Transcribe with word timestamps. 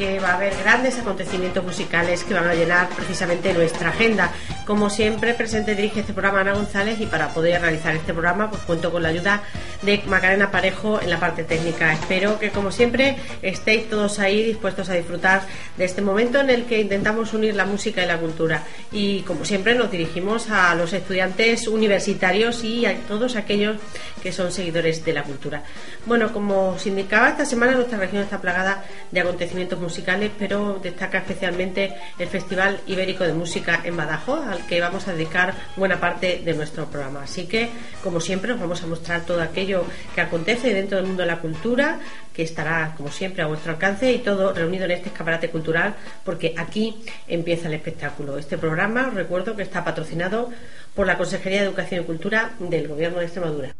Porque 0.00 0.18
va 0.18 0.30
a 0.30 0.34
haber 0.36 0.56
grandes 0.56 0.98
acontecimientos 0.98 1.62
musicales 1.62 2.24
que 2.24 2.32
van 2.32 2.48
a 2.48 2.54
llenar 2.54 2.88
precisamente 2.88 3.52
nuestra 3.52 3.90
agenda. 3.90 4.32
Como 4.64 4.88
siempre, 4.88 5.34
presente 5.34 5.74
dirige 5.74 6.00
este 6.00 6.14
programa 6.14 6.40
Ana 6.40 6.54
González 6.54 6.98
y 7.02 7.04
para 7.04 7.28
poder 7.34 7.60
realizar 7.60 7.94
este 7.94 8.14
programa 8.14 8.48
pues 8.48 8.62
cuento 8.62 8.90
con 8.90 9.02
la 9.02 9.10
ayuda 9.10 9.42
de 9.82 10.02
Macarena 10.06 10.50
Parejo 10.50 11.00
en 11.00 11.10
la 11.10 11.20
parte 11.20 11.44
técnica. 11.44 11.92
Espero 11.92 12.38
que 12.38 12.50
como 12.50 12.70
siempre 12.70 13.16
estéis 13.42 13.88
todos 13.88 14.18
ahí 14.18 14.42
dispuestos 14.42 14.88
a 14.88 14.94
disfrutar 14.94 15.42
de 15.76 15.84
este 15.84 16.02
momento 16.02 16.40
en 16.40 16.50
el 16.50 16.64
que 16.64 16.80
intentamos 16.80 17.32
unir 17.32 17.54
la 17.54 17.66
música 17.66 18.02
y 18.02 18.06
la 18.06 18.18
cultura. 18.18 18.64
Y 18.92 19.22
como 19.22 19.44
siempre 19.44 19.74
nos 19.74 19.90
dirigimos 19.90 20.50
a 20.50 20.74
los 20.74 20.92
estudiantes 20.92 21.66
universitarios 21.68 22.64
y 22.64 22.86
a 22.86 22.94
todos 23.08 23.36
aquellos 23.36 23.76
que 24.22 24.32
son 24.32 24.52
seguidores 24.52 25.04
de 25.04 25.12
la 25.12 25.22
cultura. 25.22 25.62
Bueno, 26.06 26.32
como 26.32 26.70
os 26.70 26.86
indicaba, 26.86 27.30
esta 27.30 27.44
semana 27.44 27.72
nuestra 27.72 27.98
región 27.98 28.22
está 28.22 28.40
plagada 28.40 28.84
de 29.10 29.20
acontecimientos 29.20 29.80
musicales, 29.80 30.30
pero 30.38 30.78
destaca 30.82 31.18
especialmente 31.18 31.94
el 32.18 32.28
Festival 32.28 32.80
Ibérico 32.86 33.24
de 33.24 33.32
Música 33.32 33.80
en 33.84 33.96
Badajoz, 33.96 34.46
al 34.46 34.66
que 34.66 34.80
vamos 34.80 35.08
a 35.08 35.12
dedicar 35.12 35.54
buena 35.76 36.00
parte 36.00 36.42
de 36.44 36.54
nuestro 36.54 36.86
programa. 36.86 37.22
Así 37.22 37.46
que, 37.46 37.70
como 38.02 38.20
siempre, 38.20 38.52
os 38.52 38.60
vamos 38.60 38.82
a 38.82 38.86
mostrar 38.86 39.22
todo 39.22 39.40
aquello 39.40 39.69
que 40.14 40.20
acontece 40.20 40.74
dentro 40.74 40.98
del 40.98 41.06
mundo 41.06 41.22
de 41.22 41.28
la 41.28 41.38
cultura, 41.38 42.00
que 42.34 42.42
estará, 42.42 42.94
como 42.96 43.10
siempre, 43.10 43.42
a 43.42 43.46
vuestro 43.46 43.72
alcance 43.72 44.12
y 44.12 44.18
todo 44.18 44.52
reunido 44.52 44.84
en 44.84 44.92
este 44.92 45.08
escaparate 45.08 45.50
cultural, 45.50 45.94
porque 46.24 46.54
aquí 46.56 47.02
empieza 47.28 47.68
el 47.68 47.74
espectáculo. 47.74 48.38
Este 48.38 48.58
programa, 48.58 49.08
os 49.08 49.14
recuerdo 49.14 49.56
que 49.56 49.62
está 49.62 49.84
patrocinado 49.84 50.50
por 50.94 51.06
la 51.06 51.16
Consejería 51.16 51.60
de 51.60 51.66
Educación 51.66 52.02
y 52.02 52.04
Cultura 52.04 52.52
del 52.58 52.88
Gobierno 52.88 53.18
de 53.18 53.24
Extremadura. 53.24 53.74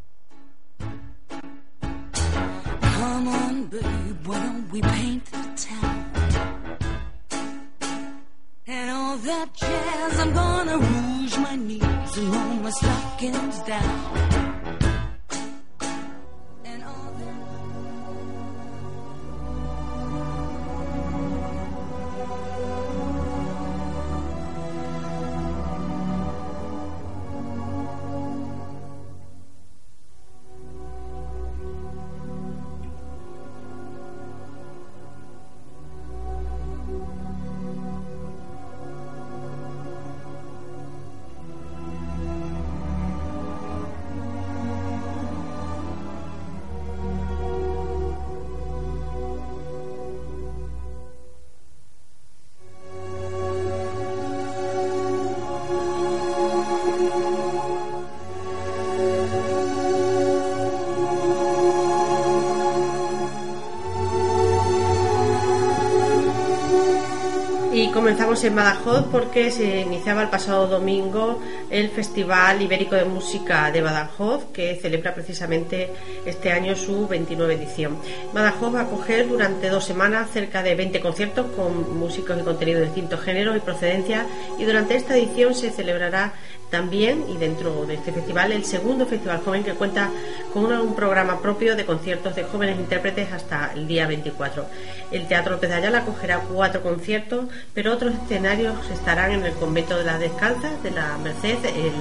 Comenzamos 68.11 68.43
en 68.43 68.57
Badajoz 68.57 69.05
porque 69.13 69.53
se 69.53 69.83
iniciaba 69.83 70.23
el 70.23 70.31
pasado 70.31 70.67
domingo 70.67 71.41
el 71.71 71.91
Festival 71.91 72.61
Ibérico 72.61 72.97
de 72.97 73.05
Música 73.05 73.71
de 73.71 73.83
Badajoz, 73.83 74.47
que 74.53 74.75
celebra 74.83 75.15
precisamente 75.15 75.91
este 76.27 76.51
año 76.51 76.75
su 76.75 77.07
29 77.07 77.55
edición. 77.55 77.99
Badajoz 78.35 78.75
va 78.75 78.81
a 78.81 78.83
acoger 78.83 79.29
durante 79.29 79.69
dos 79.69 79.85
semanas 79.85 80.29
cerca 80.33 80.61
de 80.65 80.75
20 80.75 80.99
conciertos 80.99 81.53
con 81.55 82.01
músicos 82.01 82.37
y 82.37 82.43
contenidos 82.43 82.81
de 82.81 82.87
distintos 82.87 83.21
géneros 83.21 83.57
y 83.57 83.61
procedencias 83.61 84.27
y 84.59 84.65
durante 84.65 84.97
esta 84.97 85.17
edición 85.17 85.55
se 85.55 85.71
celebrará 85.71 86.30
también 86.71 87.25
y 87.29 87.37
dentro 87.37 87.85
de 87.87 87.95
este 87.95 88.13
festival 88.13 88.53
el 88.53 88.65
segundo 88.65 89.07
festival 89.07 89.43
joven 89.45 89.65
que 89.65 89.75
cuenta 89.75 90.11
con 90.53 90.73
un 90.73 90.95
programa 90.95 91.41
propio 91.41 91.77
de 91.77 91.85
conciertos 91.85 92.35
de 92.37 92.45
jóvenes 92.45 92.79
intérpretes 92.79 93.33
hasta 93.33 93.73
el 93.75 93.87
día 93.87 94.07
24. 94.07 94.67
El 95.11 95.27
Teatro 95.27 95.55
López 95.55 95.71
de 95.71 95.77
Ayala 95.77 95.99
acogerá 95.99 96.41
cuatro 96.41 96.83
conciertos, 96.83 97.47
pero 97.75 97.93
otros 97.93 98.15
escenarios 98.15 98.89
estarán 98.91 99.33
en 99.33 99.45
el 99.45 99.53
Convento 99.55 99.97
de 99.97 100.05
las 100.05 100.21
Descalzas 100.21 100.83
de 100.83 100.91
la 100.93 101.19
Merced, 101.19 101.65
el 101.65 101.93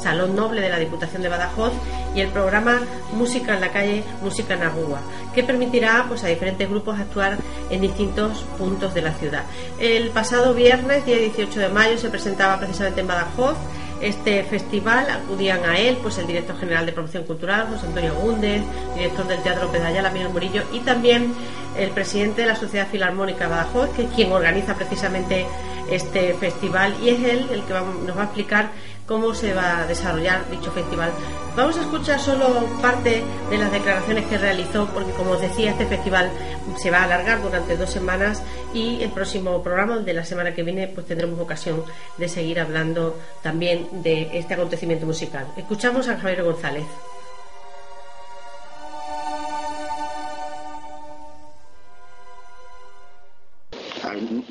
Salón 0.00 0.36
Noble 0.36 0.60
de 0.60 0.68
la 0.68 0.78
Diputación 0.78 1.22
de 1.22 1.28
Badajoz 1.28 1.72
y 2.14 2.20
el 2.20 2.28
programa 2.28 2.80
Música 3.12 3.54
en 3.54 3.60
la 3.60 3.72
calle, 3.72 4.04
Música 4.22 4.54
en 4.54 4.62
Agua, 4.62 5.00
que 5.34 5.42
permitirá 5.42 6.04
pues, 6.08 6.24
a 6.24 6.28
diferentes 6.28 6.68
grupos 6.68 6.98
actuar 6.98 7.36
en 7.70 7.80
distintos 7.80 8.44
puntos 8.58 8.94
de 8.94 9.02
la 9.02 9.12
ciudad. 9.12 9.44
El 9.78 10.10
pasado 10.10 10.54
viernes, 10.54 11.04
día 11.04 11.18
18 11.18 11.60
de 11.60 11.68
mayo, 11.68 11.98
se 11.98 12.10
presentaba 12.10 12.58
precisamente 12.58 13.00
en 13.00 13.06
Badajoz 13.06 13.56
este 14.00 14.44
festival 14.44 15.10
acudían 15.10 15.64
a 15.64 15.78
él 15.78 15.98
pues 16.02 16.18
el 16.18 16.26
director 16.26 16.58
general 16.58 16.86
de 16.86 16.92
promoción 16.92 17.24
cultural 17.24 17.66
José 17.68 17.86
Antonio 17.86 18.14
Gúndez, 18.14 18.62
director 18.94 19.26
del 19.26 19.42
Teatro 19.42 19.70
Ayala, 19.72 20.10
Miguel 20.10 20.28
Murillo 20.30 20.62
y 20.72 20.80
también 20.80 21.34
el 21.76 21.90
presidente 21.90 22.42
de 22.42 22.48
la 22.48 22.56
Sociedad 22.56 22.88
Filarmónica 22.88 23.48
Badajoz, 23.48 23.90
que 23.90 24.02
es 24.02 24.08
quien 24.12 24.32
organiza 24.32 24.74
precisamente 24.74 25.46
este 25.90 26.34
festival 26.34 26.94
y 27.02 27.10
es 27.10 27.24
él 27.24 27.48
el 27.52 27.62
que 27.62 27.74
nos 27.74 28.16
va 28.16 28.22
a 28.22 28.24
explicar 28.24 28.70
cómo 29.08 29.34
se 29.34 29.54
va 29.54 29.78
a 29.78 29.86
desarrollar 29.86 30.48
dicho 30.50 30.70
festival. 30.70 31.10
Vamos 31.56 31.76
a 31.78 31.80
escuchar 31.80 32.20
solo 32.20 32.66
parte 32.80 33.24
de 33.50 33.58
las 33.58 33.72
declaraciones 33.72 34.26
que 34.26 34.38
realizó, 34.38 34.86
porque 34.94 35.10
como 35.12 35.32
os 35.32 35.40
decía, 35.40 35.70
este 35.72 35.86
festival 35.86 36.30
se 36.76 36.90
va 36.90 36.98
a 36.98 37.04
alargar 37.04 37.42
durante 37.42 37.76
dos 37.76 37.90
semanas 37.90 38.42
y 38.72 39.02
el 39.02 39.10
próximo 39.10 39.60
programa, 39.62 39.98
de 39.98 40.14
la 40.14 40.24
semana 40.24 40.54
que 40.54 40.62
viene, 40.62 40.86
pues 40.86 41.06
tendremos 41.06 41.40
ocasión 41.40 41.82
de 42.18 42.28
seguir 42.28 42.60
hablando 42.60 43.16
también 43.42 43.88
de 44.02 44.38
este 44.38 44.54
acontecimiento 44.54 45.06
musical. 45.06 45.46
Escuchamos 45.56 46.06
a 46.08 46.18
Javier 46.18 46.44
González. 46.44 46.84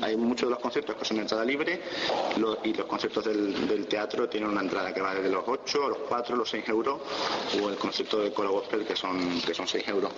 Hay, 0.00 0.16
muchos 0.16 0.48
de 0.48 0.50
los 0.50 0.60
conciertos 0.60 0.96
que 0.96 1.04
son 1.04 1.18
entrada 1.18 1.44
libre 1.44 1.80
y 2.64 2.72
los 2.74 2.86
conciertos 2.86 3.24
del, 3.24 3.68
del 3.68 3.86
teatro 3.86 4.28
tienen 4.28 4.50
una 4.50 4.60
entrada 4.60 4.92
que 4.92 5.00
va 5.00 5.14
desde 5.14 5.30
los 5.30 5.44
8, 5.46 5.88
los 5.88 5.98
4, 6.08 6.36
los 6.36 6.48
6 6.48 6.68
euros 6.68 7.00
o 7.62 7.68
el 7.68 7.76
concierto 7.76 8.18
de 8.18 8.32
coro 8.32 8.52
gospel 8.52 8.84
que 8.86 8.96
son, 8.96 9.40
que 9.40 9.54
son 9.54 9.66
6 9.66 9.88
euros. 9.88 10.12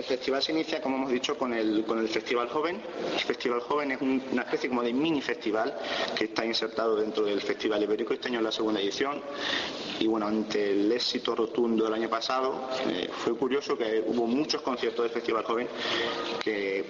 El 0.00 0.06
festival 0.06 0.42
se 0.42 0.52
inicia, 0.52 0.80
como 0.80 0.96
hemos 0.96 1.10
dicho, 1.12 1.36
con 1.36 1.52
el, 1.52 1.84
con 1.84 1.98
el 1.98 2.08
Festival 2.08 2.48
Joven. 2.48 2.80
El 3.12 3.20
Festival 3.20 3.60
Joven 3.60 3.92
es 3.92 4.00
un- 4.00 4.22
una 4.32 4.42
especie 4.44 4.70
como 4.70 4.82
de 4.82 4.94
mini 4.94 5.20
festival 5.20 5.76
que 6.16 6.24
está 6.24 6.42
insertado 6.46 6.96
dentro 6.96 7.22
del 7.26 7.42
Festival 7.42 7.82
Ibérico. 7.82 8.14
Este 8.14 8.28
año 8.28 8.38
es 8.38 8.44
la 8.44 8.50
segunda 8.50 8.80
edición. 8.80 9.20
Y 9.98 10.06
bueno, 10.06 10.26
ante 10.26 10.70
el 10.70 10.90
éxito 10.90 11.34
rotundo 11.36 11.84
del 11.84 11.92
año 11.92 12.08
pasado, 12.08 12.70
eh, 12.88 13.10
fue 13.12 13.36
curioso 13.36 13.76
que 13.76 14.02
hubo 14.06 14.26
muchos 14.26 14.62
conciertos 14.62 15.02
del 15.02 15.12
Festival 15.12 15.44
Joven 15.44 15.68
que, 16.42 16.82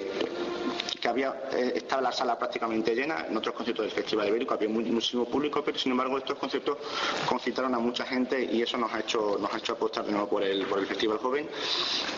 que 1.00 1.08
había, 1.08 1.49
eh, 1.52 1.73
estaba 1.76 2.02
la 2.02 2.12
sala 2.12 2.38
prácticamente 2.38 2.94
llena. 2.94 3.26
En 3.29 3.37
otros 3.37 3.55
conciertos 3.55 3.87
del 3.87 3.93
Festival 3.94 4.29
Ibérico 4.29 4.55
había 4.55 4.69
mu- 4.69 4.81
muchísimo 4.82 5.25
público, 5.25 5.62
pero 5.64 5.79
sin 5.79 5.93
embargo 5.93 6.19
estos 6.19 6.38
conciertos 6.38 6.76
concitaron 7.26 7.75
a 7.75 7.79
mucha 7.79 8.05
gente 8.05 8.43
y 8.44 8.62
eso 8.62 8.76
nos 8.76 8.93
ha 8.93 9.00
hecho, 9.00 9.37
nos 9.41 9.52
ha 9.52 9.58
hecho 9.58 9.73
apostar 9.73 10.05
de 10.05 10.12
nuevo 10.12 10.29
por 10.29 10.43
el, 10.43 10.67
por 10.67 10.79
el 10.79 10.87
Festival 10.87 11.19
Joven. 11.19 11.49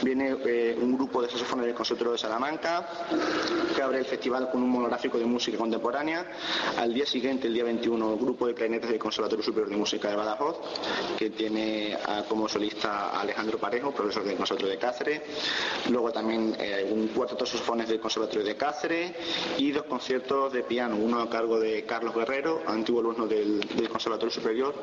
Viene 0.02 0.37
eh, 0.44 0.76
un 0.81 0.96
grupo 0.96 1.23
de 1.23 1.29
saxofones 1.29 1.67
del 1.67 1.75
Conservatorio 1.75 2.12
de 2.12 2.19
Salamanca 2.19 2.88
que 3.75 3.82
abre 3.82 3.99
el 3.99 4.05
festival 4.05 4.50
con 4.50 4.62
un 4.62 4.69
monográfico 4.70 5.19
de 5.19 5.25
música 5.25 5.56
contemporánea. 5.58 6.26
Al 6.78 6.93
día 6.93 7.06
siguiente, 7.06 7.46
el 7.46 7.55
día 7.55 7.64
21, 7.64 8.12
el 8.14 8.19
grupo 8.19 8.46
de 8.46 8.55
clarinetes 8.55 8.90
del 8.90 8.99
Conservatorio 8.99 9.44
Superior 9.44 9.70
de 9.70 9.76
Música 9.76 10.08
de 10.11 10.17
Badajoz, 10.17 10.56
que 11.19 11.31
tiene 11.31 11.96
como 12.28 12.49
solista 12.49 13.11
a 13.11 13.20
Alejandro 13.20 13.58
Parejo, 13.58 13.93
profesor 13.93 14.25
del 14.25 14.37
Conservatorio 14.37 14.73
de 14.73 14.78
Cáceres. 14.78 15.23
Luego 15.88 16.11
también 16.12 16.56
eh, 16.58 16.88
un 16.90 17.08
cuarteto 17.08 17.44
de 17.44 17.50
saxofones 17.50 17.88
del 17.88 18.00
Conservatorio 18.00 18.44
de 18.44 18.56
Cáceres 18.56 18.72
y 19.59 19.71
dos 19.71 19.85
conciertos 19.85 20.53
de 20.53 20.63
piano, 20.63 20.97
uno 20.97 21.21
a 21.21 21.29
cargo 21.29 21.61
de 21.61 21.85
Carlos 21.85 22.15
Guerrero, 22.15 22.63
antiguo 22.67 23.01
alumno 23.01 23.27
del, 23.27 23.61
Conservatorio 23.89 24.33
Superior. 24.33 24.75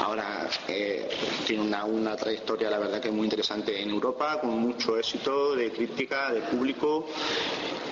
Ahora 0.00 0.48
eh, 0.68 1.08
tiene 1.46 1.62
una, 1.62 1.84
una 1.84 2.16
trayectoria, 2.16 2.68
la 2.70 2.78
verdad, 2.78 3.00
que 3.00 3.08
es 3.08 3.14
muy 3.14 3.24
interesante 3.24 3.80
en 3.80 3.90
Europa, 3.90 4.40
con 4.40 4.58
mucho 4.58 4.98
éxito 4.98 5.56
de 5.56 5.70
crítica, 5.72 6.32
de 6.32 6.42
público. 6.42 7.06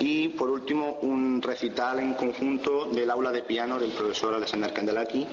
Y 0.00 0.28
por 0.28 0.48
último, 0.50 0.98
un 1.02 1.42
recital 1.42 1.98
en 1.98 2.14
conjunto 2.14 2.86
del 2.86 3.10
aula 3.10 3.32
de 3.32 3.42
piano 3.42 3.78
del 3.78 3.90
profesor 3.90 4.34
Alexander 4.34 4.72
Candelaki 4.72 5.26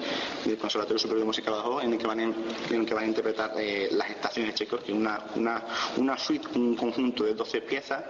del 0.44 0.58
Conservatorio 0.58 0.98
Superior 0.98 1.20
de 1.20 1.26
Música 1.26 1.50
de 1.50 1.56
Badajoz, 1.56 1.84
en 1.84 1.92
el 1.92 1.98
que 1.98 2.06
van 2.06 2.20
a, 2.20 2.22
en 2.24 2.34
el 2.80 2.84
que 2.86 2.94
van 2.94 3.04
a 3.04 3.06
interpretar 3.06 3.52
eh, 3.58 3.88
las 3.92 4.10
estaciones 4.10 4.52
de 4.52 4.56
Tchaikovsky, 4.58 4.92
una, 4.92 5.24
una, 5.36 5.64
una 5.98 6.18
suite, 6.18 6.48
un 6.58 6.74
conjunto 6.74 7.22
de 7.24 7.34
12 7.34 7.60
piezas, 7.62 8.02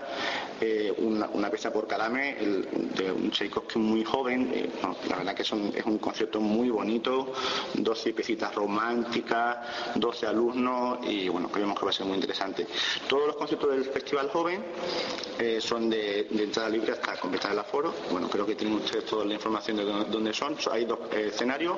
eh, 0.61 0.95
una, 0.99 1.51
pieza 1.51 1.71
por 1.73 1.87
cada 1.87 2.09
mes, 2.09 2.37
el- 2.41 2.67
de 2.97 3.13
un 3.13 3.31
Tchaikovsky 3.31 3.79
muy 3.79 4.03
joven. 4.05 4.51
eh, 4.55 4.71
la 5.11 5.17
verdad 5.17 5.35
que 5.35 5.43
es 5.43 5.53
un 5.53 5.99
concierto 5.99 6.41
muy 6.41 6.71
bonito, 6.71 7.33
12 7.75 8.13
piecitas 8.15 8.55
románticas, 8.55 9.59
12 9.97 10.27
alumnos 10.27 10.99
y 11.07 11.29
bueno, 11.29 11.49
creemos 11.51 11.79
que 11.79 11.85
va 11.85 11.91
a 11.91 11.95
ser 11.95 12.07
muy 12.07 12.15
interesante. 12.15 12.67
Todos 13.09 13.27
los 13.27 13.37
conciertos 13.37 13.71
del 13.71 13.85
Festival 13.85 14.31
Joven 14.31 14.63
son 15.61 15.91
de 15.91 16.27
entrada 16.47 16.69
libre 16.69 16.93
hasta 16.93 17.17
completar 17.19 17.53
el 17.53 17.59
aforo. 17.59 17.95
Bueno, 18.11 18.29
creo 18.29 18.47
que 18.47 18.55
tienen 18.55 18.77
ustedes 18.79 19.05
toda 19.05 19.25
la 19.25 19.35
información 19.35 19.77
de 19.77 19.85
dó- 19.85 20.05
dónde 20.05 20.33
son. 20.33 20.59
So- 20.61 20.73
Hay 20.73 20.85
dos 20.85 20.99
escenarios, 21.13 21.77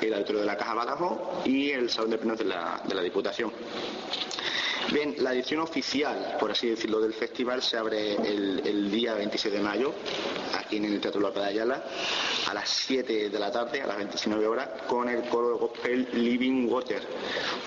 el 0.00 0.12
auditorio 0.14 0.40
de 0.40 0.46
la 0.46 0.56
Caja 0.56 0.74
Badajoz 0.74 1.46
y 1.46 1.70
el 1.70 1.88
Salón 1.90 2.10
de 2.10 2.18
Plenos 2.18 2.38
de 2.38 2.44
la, 2.44 2.80
de 2.84 2.94
la 2.94 3.02
Diputación. 3.02 3.52
Bien, 4.92 5.16
la 5.18 5.32
edición 5.34 5.60
oficial, 5.60 6.36
por 6.38 6.52
así 6.52 6.68
decirlo, 6.68 7.00
del 7.00 7.12
festival 7.12 7.60
se 7.60 7.76
abre 7.76 8.14
el, 8.14 8.88
día 8.90 9.14
26 9.14 9.54
de 9.54 9.60
mayo, 9.60 9.92
aquí 10.56 10.76
en 10.76 10.84
el 10.84 11.00
Teatro 11.00 11.20
López 11.20 11.42
de 11.42 11.60
a 11.60 12.54
las 12.54 12.68
7 12.68 13.28
de 13.30 13.38
la 13.38 13.50
tarde, 13.50 13.82
a 13.82 13.86
las 13.88 13.96
29 13.96 14.46
horas, 14.46 14.68
con 14.86 15.08
el 15.08 15.22
coro 15.28 15.58
gospel 15.58 16.08
Living 16.12 16.68
Water. 16.70 17.02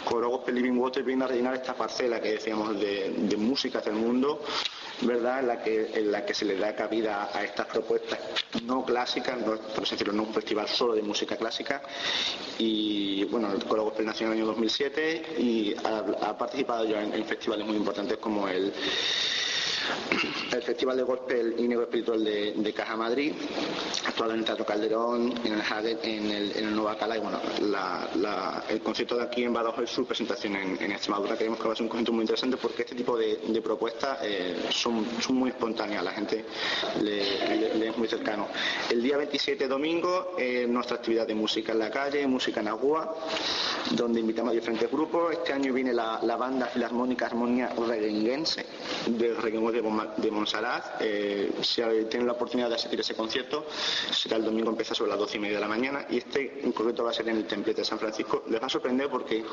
Coro 0.06 0.30
gospel 0.30 0.56
Living 0.56 0.78
Water 0.78 1.04
viene 1.04 1.25
a 1.25 1.28
rellenar 1.28 1.56
esta 1.56 1.74
parcela 1.75 2.22
que 2.22 2.31
decíamos 2.34 2.80
de, 2.80 3.13
de 3.18 3.38
músicas 3.38 3.84
del 3.84 3.96
mundo, 3.96 4.42
¿verdad? 5.01 5.40
En 5.40 5.48
la, 5.48 5.63
que, 5.63 5.92
en 5.94 6.12
la 6.12 6.25
que 6.25 6.34
se 6.34 6.46
le 6.46 6.57
da 6.57 6.75
cabida 6.75 7.30
a 7.34 7.44
estas 7.44 7.68
propuestas 7.68 8.19
no 8.66 8.84
clásicas, 8.84 9.38
no, 9.40 9.56
por 9.57 9.84
así 9.84 9.92
decirlo, 9.92 10.13
no 10.13 10.24
un 10.24 10.34
festival 10.34 10.68
solo 10.68 10.94
de 10.94 11.01
música 11.01 11.36
clásica. 11.38 11.81
Y 12.57 13.24
bueno, 13.25 13.51
el 13.51 13.63
Coro 13.66 13.84
Gospel 13.86 14.06
nació 14.06 14.28
en 14.28 14.34
el 14.34 14.38
año 14.40 14.48
2007 14.48 15.36
y 15.38 15.75
ha, 15.84 16.38
participado 16.38 16.86
ya 16.86 17.01
en 17.04 17.25
festivales 17.25 17.66
muy 17.66 17.75
importantes 17.75 18.18
como 18.18 18.48
el 18.48 18.74
el 20.51 20.63
Festival 20.63 20.98
de 20.98 21.04
Gospel 21.04 21.56
y 21.57 21.68
Negro 21.68 21.84
Espiritual 21.84 22.24
de, 22.24 22.74
Caja 22.74 22.96
Madrid, 22.96 23.34
actuado 24.06 24.34
en 24.34 24.40
el 24.40 24.46
Teatro 24.46 24.66
Calderón, 24.66 25.34
en 25.44 25.54
el 25.54 25.62
Haggett, 25.62 26.00
en 26.04 26.31
el, 26.31 26.75
Nueva 26.75 26.98
Cala 26.98 27.18
y 27.18 27.19
bueno, 27.19 27.40
el 28.69 28.81
concierto 28.81 29.18
de 29.18 29.24
aquí 29.24 29.44
en 29.44 29.54
Badajoz 29.54 29.84
es 29.84 29.90
su 29.90 30.06
presentación 30.06 30.56
en, 30.56 30.92
Extremadura. 30.92 31.36
Creemos 31.36 31.60
que 31.60 31.68
va 31.68 31.74
a 31.74 31.75
ser 31.75 31.84
un 31.84 31.90
concierto 31.90 32.13
muy 32.13 32.22
interesante 32.22 32.57
porque 32.57 32.84
este 32.84 32.96
tipo 32.96 33.18
de, 33.18 33.62
propuestas 33.63 34.19
eh, 34.24 34.68
son, 34.72 35.06
muy 35.30 35.50
espontáneas, 35.50 36.04
la 36.04 36.12
gente 36.12 36.46
le, 37.01 37.88
es 37.90 37.98
muy 37.98 38.07
cercano. 38.07 38.48
El 38.90 39.04
día 39.04 39.18
27 39.18 39.68
domingo, 39.68 40.36
eh, 40.38 40.66
nuestra 40.68 40.98
actividad 40.98 41.28
de 41.28 41.36
música 41.36 41.74
en 41.74 41.80
la 41.80 41.92
calle, 41.92 42.25
música 42.28 42.62
en 42.62 42.69
Agua, 42.69 43.16
donde 43.92 44.19
invitamos 44.19 44.51
a 44.51 44.56
diferentes 44.56 44.90
grupos. 44.90 45.34
Este 45.34 45.54
año 45.54 45.74
viene 45.74 45.94
la, 45.94 46.19
banda 46.40 46.68
filarmónica 46.68 47.25
Armonía 47.25 47.74
Reguenguense 47.75 48.66
de, 49.07 49.34
Bon- 49.81 50.10
de 50.18 50.31
Montserrat. 50.39 51.01
Eh, 51.01 51.51
si 51.62 51.81
tienen 52.09 52.25
la 52.27 52.33
oportunidad 52.33 52.69
de 52.69 52.75
asistir 52.75 53.00
a 53.00 53.01
ese 53.01 53.15
concierto, 53.15 53.65
será 54.12 54.38
el 54.38 54.45
domingo, 54.45 54.69
empieza 54.69 54.95
sobre 54.95 55.09
las 55.12 55.19
doce 55.19 55.38
y 55.38 55.39
media 55.39 55.56
de 55.56 55.62
la 55.62 55.68
mañana 55.68 56.06
y 56.09 56.18
este 56.18 56.62
en 56.63 56.71
concreto 56.71 57.03
va 57.03 57.12
a 57.12 57.13
ser 57.13 57.27
en 57.30 57.38
el 57.38 57.45
templete 57.45 57.81
de 57.81 57.86
San 57.86 58.00
Francisco. 58.00 58.44
Les 58.50 58.62
va 58.62 58.65
a 58.68 58.69
sorprender 58.69 59.09
porque 59.09 59.44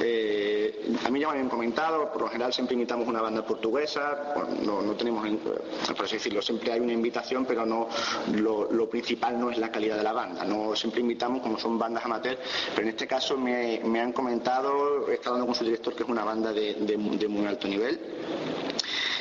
eh, 0.00 0.94
a 1.04 1.10
mí 1.10 1.20
ya 1.20 1.26
me 1.28 1.32
habían 1.34 1.48
comentado, 1.48 2.12
por 2.12 2.22
lo 2.22 2.28
general 2.28 2.52
siempre 2.52 2.74
invitamos 2.74 3.06
una 3.08 3.20
banda 3.22 3.44
portuguesa, 3.44 4.34
no, 4.64 4.82
no 4.82 4.92
tenemos, 4.94 5.26
en- 5.26 5.38
por 5.38 6.04
así 6.04 6.14
decirlo, 6.16 6.40
siempre 6.42 6.72
hay 6.72 6.80
una 6.80 6.92
invitación, 6.92 7.44
pero 7.44 7.66
no 7.66 7.88
lo, 8.34 8.88
principal 8.90 9.38
no 9.38 9.50
es 9.50 9.58
la 9.58 9.70
calidad 9.70 9.96
de 9.96 10.02
la 10.02 10.12
banda. 10.12 10.44
No 10.44 10.74
siempre 10.74 11.00
invitamos 11.00 11.42
como 11.42 11.58
son 11.58 11.78
bandas 11.78 12.04
amateurs, 12.04 12.38
pero 12.74 12.82
en 12.82 12.88
este 12.88 13.06
caso 13.06 13.36
me, 13.36 13.80
han 14.00 14.12
comentado, 14.12 15.08
he 15.08 15.14
estado 15.14 15.36
hablando 15.36 15.46
con 15.46 15.54
su 15.54 15.64
director 15.64 15.94
que 15.94 16.02
es 16.02 16.08
una 16.08 16.24
banda 16.24 16.52
de 16.52 16.96
muy 17.28 17.46
alto 17.46 17.68
nivel. 17.68 18.00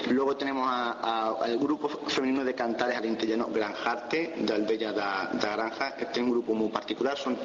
Luego 0.09 0.35
tenemos 0.35 0.67
al 0.69 1.57
grupo 1.59 1.89
femenino 2.07 2.43
de 2.43 2.53
cantares 2.55 2.97
alintellano 2.97 3.47
Granjarte, 3.53 4.33
de 4.37 4.53
Aldella 4.53 4.91
da, 4.93 5.29
da 5.33 5.55
Granja. 5.55 5.95
Este 5.99 6.19
es 6.19 6.25
un 6.25 6.31
grupo 6.31 6.53
muy 6.53 6.69
particular, 6.69 7.17
son, 7.17 7.37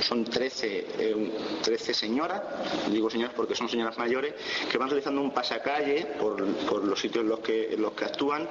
son 0.00 0.24
13, 0.24 0.86
eh, 0.98 1.14
un- 1.14 1.32
13 1.62 1.94
señoras, 1.94 2.42
digo 2.90 3.08
señoras 3.08 3.34
porque 3.34 3.54
son 3.54 3.68
señoras 3.68 3.96
mayores, 3.98 4.34
que 4.70 4.78
van 4.78 4.88
realizando 4.88 5.20
un 5.20 5.32
pasacalle 5.32 6.06
por, 6.20 6.44
por 6.66 6.84
los 6.84 7.00
sitios 7.00 7.22
en 7.24 7.30
los 7.30 7.40
que, 7.40 7.76
los 7.78 7.92
que 7.92 8.04
actúan, 8.04 8.48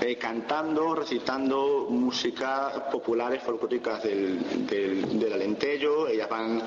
eh, 0.00 0.16
cantando, 0.16 0.94
recitando 0.94 1.86
música 1.88 2.88
populares 2.92 3.42
folclóricas 3.42 4.02
del, 4.02 4.66
del, 4.66 5.18
del. 5.18 5.40
Ellas 5.40 6.28
van 6.28 6.62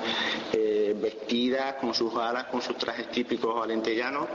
eh, 0.52 0.94
vestidas 1.00 1.74
con 1.74 1.94
sus 1.94 2.14
alas, 2.16 2.44
con 2.46 2.60
sus 2.60 2.76
trajes 2.76 3.10
típicos 3.10 3.62
alentellanos 3.62 4.26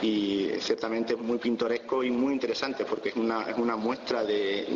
y 0.00 0.50
ciertamente 0.60 1.14
muy 1.16 1.38
pintoresco 1.42 2.02
y 2.04 2.10
muy 2.10 2.32
interesante 2.32 2.84
porque 2.84 3.10
es 3.10 3.16
una, 3.16 3.42
es 3.50 3.56
una 3.58 3.76
muestra 3.76 4.24
de, 4.24 4.66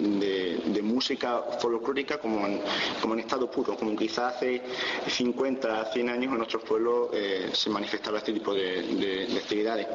de- 0.73 0.83
música 0.83 1.43
folclórica 1.61 2.19
como 2.19 2.47
en, 2.47 2.61
como 3.03 3.15
en 3.15 3.21
estado 3.21 3.51
puro, 3.51 3.77
como 3.77 3.95
quizás 3.97 4.37
hace 4.37 4.63
50, 5.09 5.93
100 5.93 6.09
años 6.09 6.33
en 6.33 6.39
nuestros 6.39 6.63
pueblos 6.63 7.11
eh, 7.13 7.51
se 7.53 7.69
manifestaba 7.71 8.19
este 8.19 8.33
tipo 8.33 8.55
de, 8.55 8.83
de- 8.83 9.27
de 9.27 9.37
actividades. 9.39 9.87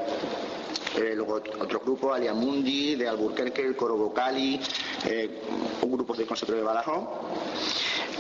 Eh, 0.97 1.13
luego 1.15 1.39
ot- 1.41 1.61
otro 1.61 1.79
grupo, 1.79 2.13
Aliamundi, 2.13 2.95
de 2.95 3.07
Alburquerque, 3.07 3.65
el 3.65 3.75
Coro 3.75 3.95
Vocali, 3.97 4.59
eh, 5.05 5.41
un 5.81 5.91
grupo 5.91 6.13
del 6.13 6.27
Conservatorio 6.27 6.61
de 6.61 6.67
Badajoz. 6.67 7.03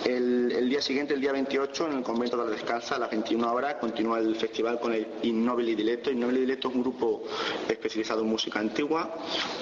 El, 0.05 0.69
día 0.69 0.81
siguiente, 0.81 1.13
el 1.13 1.21
día 1.21 1.31
28, 1.31 1.87
en 1.87 1.97
el 1.97 2.03
convento 2.03 2.37
de 2.37 2.45
la 2.45 2.51
Descansa, 2.51 2.95
a 2.95 2.99
las 2.99 3.11
21 3.11 3.51
horas, 3.51 3.75
continúa 3.75 4.19
el 4.19 4.35
festival 4.35 4.79
con 4.79 4.93
el 4.93 5.05
Innobili 5.23 5.75
Diletto. 5.75 6.09
Innobili 6.09 6.41
Diletto 6.41 6.69
es 6.69 6.75
un 6.75 6.81
grupo 6.81 7.23
especializado 7.67 8.21
en 8.21 8.27
música 8.27 8.59
antigua, 8.59 9.15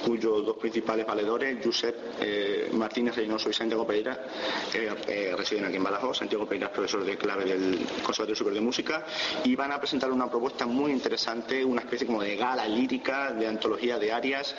cuyos 0.05 0.45
dos 0.45 0.57
principales 0.57 1.05
valedores, 1.05 1.57
Josep 1.63 1.95
eh, 2.21 2.69
Martínez 2.73 3.15
Reynoso 3.15 3.49
y 3.49 3.53
Santiago 3.53 3.85
Pereira, 3.85 4.27
eh, 4.73 4.89
eh, 5.07 5.33
residen 5.35 5.65
aquí 5.65 5.75
en 5.75 5.83
Badajoz. 5.83 6.19
Santiago 6.19 6.45
Pereira 6.45 6.67
es 6.67 6.73
profesor 6.73 7.03
de 7.03 7.17
clave 7.17 7.45
del 7.45 7.79
Conservatorio 8.03 8.35
Superior 8.35 8.61
de 8.61 8.65
Música 8.65 9.05
y 9.43 9.55
van 9.55 9.71
a 9.71 9.79
presentar 9.79 10.11
una 10.11 10.29
propuesta 10.29 10.65
muy 10.65 10.91
interesante, 10.91 11.65
una 11.65 11.81
especie 11.81 12.07
como 12.07 12.21
de 12.21 12.35
gala 12.37 12.67
lírica, 12.67 13.33
de 13.33 13.47
antología 13.47 13.99
de 13.99 14.11
arias 14.11 14.55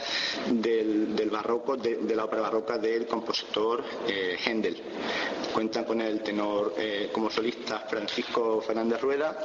del, 0.50 1.16
del 1.16 1.30
barroco, 1.30 1.76
de, 1.76 1.96
de 1.96 2.16
la 2.16 2.24
ópera 2.24 2.42
barroca 2.42 2.76
del 2.78 3.06
compositor 3.06 3.82
eh, 4.06 4.36
Händel. 4.44 4.76
Cuentan 5.70 5.84
con 5.84 6.00
el 6.00 6.20
tenor 6.20 6.74
eh, 6.76 7.10
como 7.12 7.30
solista 7.30 7.78
Francisco 7.88 8.60
Fernández 8.60 9.00
Rueda 9.00 9.38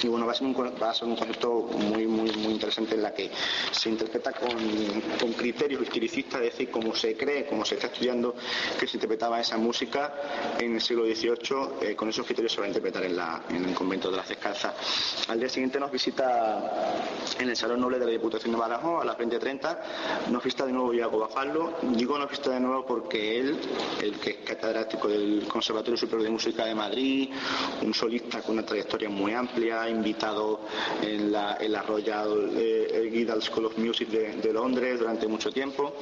Y 0.00 0.06
bueno, 0.06 0.24
va 0.24 0.30
a 0.30 0.34
ser 0.36 0.46
un, 0.46 0.54
va 0.54 0.90
a 0.90 0.94
ser 0.94 1.08
un 1.08 1.16
concierto 1.16 1.50
muy, 1.72 2.06
muy, 2.06 2.30
muy 2.36 2.52
interesante 2.52 2.94
en 2.94 3.02
la 3.02 3.12
que 3.12 3.32
se 3.72 3.88
interpreta 3.88 4.30
con, 4.32 4.50
con 5.18 5.32
criterios 5.32 5.82
historicistas, 5.82 6.40
es 6.42 6.52
decir, 6.52 6.70
como 6.70 6.94
se 6.94 7.16
cree, 7.16 7.46
como 7.46 7.64
se 7.64 7.74
está 7.74 7.88
estudiando 7.88 8.36
que 8.78 8.86
se 8.86 8.96
interpretaba 8.96 9.40
esa 9.40 9.56
música 9.56 10.14
en 10.60 10.76
el 10.76 10.80
siglo 10.80 11.04
XVIII, 11.04 11.88
eh, 11.88 11.96
con 11.96 12.08
esos 12.08 12.24
criterios 12.24 12.52
se 12.52 12.60
va 12.60 12.66
a 12.66 12.68
interpretar 12.68 13.02
en, 13.02 13.16
la, 13.16 13.42
en 13.50 13.64
el 13.64 13.74
convento 13.74 14.08
de 14.08 14.18
las 14.18 14.28
Descalzas. 14.28 15.26
Al 15.28 15.40
día 15.40 15.48
siguiente 15.48 15.80
nos 15.80 15.90
visita 15.90 17.02
en 17.40 17.48
el 17.48 17.56
Salón 17.56 17.80
Noble 17.80 17.98
de 17.98 18.04
la 18.04 18.12
Diputación 18.12 18.52
de 18.52 18.58
Badajoz 18.60 19.02
a 19.02 19.04
las 19.04 19.18
20.30, 19.18 19.78
nos 20.30 20.44
visita 20.44 20.64
de 20.64 20.72
nuevo 20.72 20.94
Iago 20.94 21.18
Bafaldo. 21.18 21.76
Digo 21.82 22.16
nos 22.18 22.30
visita 22.30 22.50
de 22.50 22.60
nuevo 22.60 22.86
porque 22.86 23.40
él, 23.40 23.58
el 24.00 24.18
que 24.20 24.30
es 24.30 24.36
catedrático 24.44 25.08
del 25.08 25.39
Conservatorio 25.46 25.96
Superior 25.96 26.24
de 26.24 26.30
Música 26.30 26.64
de 26.64 26.74
Madrid, 26.74 27.30
un 27.82 27.94
solista 27.94 28.42
con 28.42 28.54
una 28.58 28.66
trayectoria 28.66 29.08
muy 29.08 29.32
amplia, 29.32 29.88
invitado 29.88 30.60
en 31.02 31.32
la, 31.32 31.56
en 31.60 31.72
la 31.72 31.82
Royal 31.82 32.50
eh, 32.56 33.10
Guildhall 33.12 33.42
School 33.42 33.66
of 33.66 33.78
Music 33.78 34.08
de, 34.08 34.32
de 34.36 34.52
Londres 34.52 34.98
durante 34.98 35.26
mucho 35.26 35.50
tiempo. 35.50 35.94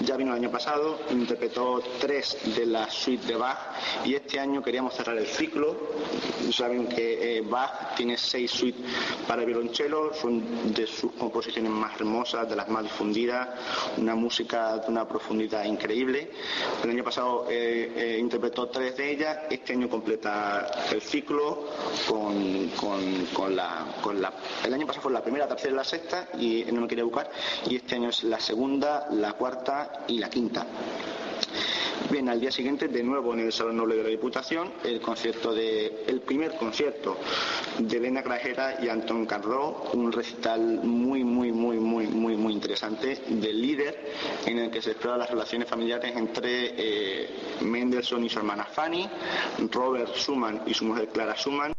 Ya 0.00 0.16
vino 0.16 0.32
el 0.32 0.38
año 0.38 0.50
pasado, 0.50 0.98
interpretó 1.10 1.82
tres 2.00 2.36
de 2.56 2.66
la 2.66 2.90
suite 2.90 3.26
de 3.26 3.36
Bach 3.36 3.58
y 4.04 4.14
este 4.14 4.38
año 4.38 4.62
queríamos 4.62 4.94
cerrar 4.94 5.16
el 5.18 5.26
ciclo. 5.26 5.76
Saben 6.52 6.86
que 6.88 7.38
eh, 7.38 7.40
Bach 7.42 7.94
tiene 7.96 8.16
seis 8.16 8.50
suites 8.50 8.84
para 9.26 9.44
violonchelo, 9.44 10.14
son 10.14 10.72
de 10.72 10.86
sus 10.86 11.12
composiciones 11.12 11.70
más 11.70 11.98
hermosas, 12.00 12.48
de 12.48 12.56
las 12.56 12.68
más 12.68 12.82
difundidas, 12.84 13.48
una 13.96 14.14
música 14.14 14.78
de 14.78 14.90
una 14.90 15.06
profundidad 15.06 15.64
increíble. 15.64 16.30
El 16.82 16.90
año 16.90 17.04
pasado 17.04 17.46
eh, 17.50 17.92
eh, 17.96 18.18
interpretó 18.18 18.68
tres 18.68 18.85
de 18.94 19.10
ellas, 19.10 19.38
este 19.50 19.72
año 19.72 19.88
completa 19.88 20.70
el 20.92 21.00
ciclo 21.02 21.66
con, 22.08 23.56
la, 23.56 23.86
con 24.02 24.20
la... 24.20 24.32
El 24.64 24.74
año 24.74 24.86
pasado 24.86 25.02
fue 25.02 25.12
la 25.12 25.22
primera, 25.22 25.46
la 25.46 25.48
tercera 25.48 25.72
y 25.72 25.76
la 25.76 25.84
sexta, 25.84 26.28
y 26.38 26.64
no 26.72 26.82
me 26.82 26.88
quería 26.88 27.04
buscar, 27.04 27.30
y 27.68 27.76
este 27.76 27.96
año 27.96 28.10
es 28.10 28.22
la 28.24 28.38
segunda, 28.38 29.08
la 29.10 29.32
cuarta 29.32 30.04
y 30.06 30.18
la 30.18 30.28
quinta. 30.28 30.66
Bien, 32.10 32.28
al 32.28 32.40
día 32.40 32.52
siguiente, 32.52 32.88
de 32.88 33.02
nuevo 33.02 33.34
en 33.34 33.40
el 33.40 33.52
Salón 33.52 33.78
Noble 33.78 33.96
de 33.96 34.02
la 34.04 34.08
Diputación, 34.08 34.72
el 34.84 35.00
concierto 35.00 35.52
de, 35.52 36.04
el 36.06 36.20
primer 36.20 36.56
concierto 36.56 37.18
de 37.78 37.96
Elena 37.96 38.22
Grajera 38.22 38.78
y 38.82 38.88
Antón 38.88 39.26
Carró, 39.26 39.90
un 39.92 40.12
recital 40.12 40.60
muy, 40.60 41.24
muy, 41.24 41.52
muy, 41.52 41.78
muy, 41.78 42.06
muy, 42.06 42.36
muy 42.36 42.52
interesante 42.52 43.22
del 43.28 43.60
líder, 43.60 44.12
en 44.46 44.58
el 44.58 44.70
que 44.70 44.80
se 44.80 44.92
exploran 44.92 45.20
las 45.20 45.30
relaciones 45.30 45.68
familiares 45.68 46.16
entre 46.16 46.74
eh, 46.76 47.30
Mendelssohn 47.62 48.24
y 48.24 48.28
su 48.28 48.38
hermana 48.38 48.64
Fanny, 48.64 49.08
Robert 49.70 50.14
Schumann 50.14 50.62
y 50.66 50.74
su 50.74 50.84
mujer 50.84 51.08
Clara 51.08 51.34
Schumann. 51.34 51.75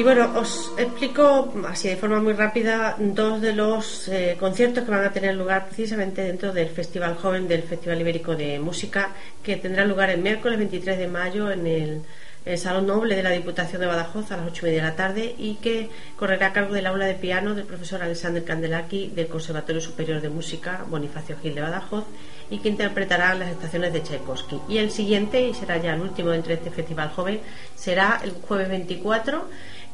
Y 0.00 0.02
bueno, 0.02 0.32
os 0.34 0.72
explico 0.78 1.52
así 1.68 1.88
de 1.90 1.96
forma 1.98 2.22
muy 2.22 2.32
rápida 2.32 2.96
dos 2.98 3.38
de 3.42 3.52
los 3.52 4.08
eh, 4.08 4.34
conciertos 4.40 4.84
que 4.84 4.90
van 4.90 5.04
a 5.04 5.12
tener 5.12 5.34
lugar 5.34 5.66
precisamente 5.66 6.22
dentro 6.22 6.54
del 6.54 6.70
Festival 6.70 7.16
Joven 7.16 7.46
del 7.46 7.64
Festival 7.64 8.00
Ibérico 8.00 8.34
de 8.34 8.58
Música, 8.60 9.10
que 9.42 9.56
tendrá 9.56 9.84
lugar 9.84 10.08
el 10.08 10.22
miércoles 10.22 10.56
23 10.56 10.96
de 10.96 11.06
mayo 11.06 11.50
en 11.50 11.66
el, 11.66 12.02
el 12.46 12.58
Salón 12.58 12.86
Noble 12.86 13.14
de 13.14 13.22
la 13.22 13.28
Diputación 13.28 13.78
de 13.78 13.88
Badajoz 13.88 14.32
a 14.32 14.38
las 14.38 14.46
8 14.46 14.62
y 14.62 14.70
media 14.70 14.84
de 14.84 14.88
la 14.88 14.96
tarde 14.96 15.34
y 15.36 15.56
que 15.56 15.90
correrá 16.16 16.46
a 16.46 16.52
cargo 16.54 16.72
del 16.72 16.86
aula 16.86 17.04
de 17.04 17.16
piano 17.16 17.54
del 17.54 17.66
profesor 17.66 18.02
Alexander 18.02 18.42
Candelaki 18.42 19.08
del 19.14 19.26
Conservatorio 19.26 19.82
Superior 19.82 20.22
de 20.22 20.30
Música 20.30 20.82
Bonifacio 20.88 21.36
Gil 21.42 21.54
de 21.54 21.60
Badajoz 21.60 22.06
y 22.48 22.58
que 22.60 22.70
interpretará 22.70 23.34
las 23.34 23.50
estaciones 23.50 23.92
de 23.92 24.02
Tchaikovsky. 24.02 24.60
Y 24.66 24.78
el 24.78 24.90
siguiente, 24.90 25.46
y 25.46 25.52
será 25.52 25.76
ya 25.76 25.94
el 25.94 26.00
último 26.00 26.30
dentro 26.30 26.48
de 26.48 26.54
este 26.54 26.70
Festival 26.70 27.10
Joven, 27.10 27.40
será 27.76 28.18
el 28.24 28.32
jueves 28.32 28.70
24 28.70 29.46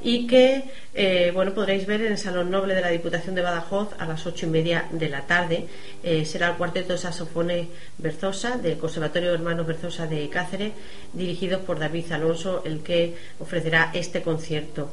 y 0.02 0.26
que 0.26 0.64
eh, 0.94 1.30
bueno 1.34 1.54
podréis 1.54 1.86
ver 1.86 2.00
en 2.02 2.12
el 2.12 2.18
Salón 2.18 2.50
Noble 2.50 2.74
de 2.74 2.80
la 2.80 2.88
Diputación 2.88 3.34
de 3.34 3.42
Badajoz 3.42 3.90
a 3.98 4.06
las 4.06 4.26
ocho 4.26 4.46
y 4.46 4.50
media 4.50 4.86
de 4.90 5.08
la 5.08 5.22
tarde. 5.22 5.66
Eh, 6.02 6.24
será 6.24 6.50
el 6.50 6.56
cuarteto 6.56 6.92
de 6.92 6.98
saxofones 6.98 7.68
Berzosa 7.98 8.56
del 8.56 8.78
Conservatorio 8.78 9.34
Hermanos 9.34 9.66
Berzosa 9.66 10.06
de 10.06 10.28
Cáceres, 10.28 10.72
dirigido 11.12 11.60
por 11.60 11.78
David 11.78 12.12
Alonso, 12.12 12.62
el 12.64 12.80
que 12.80 13.14
ofrecerá 13.40 13.90
este 13.94 14.22
concierto. 14.22 14.90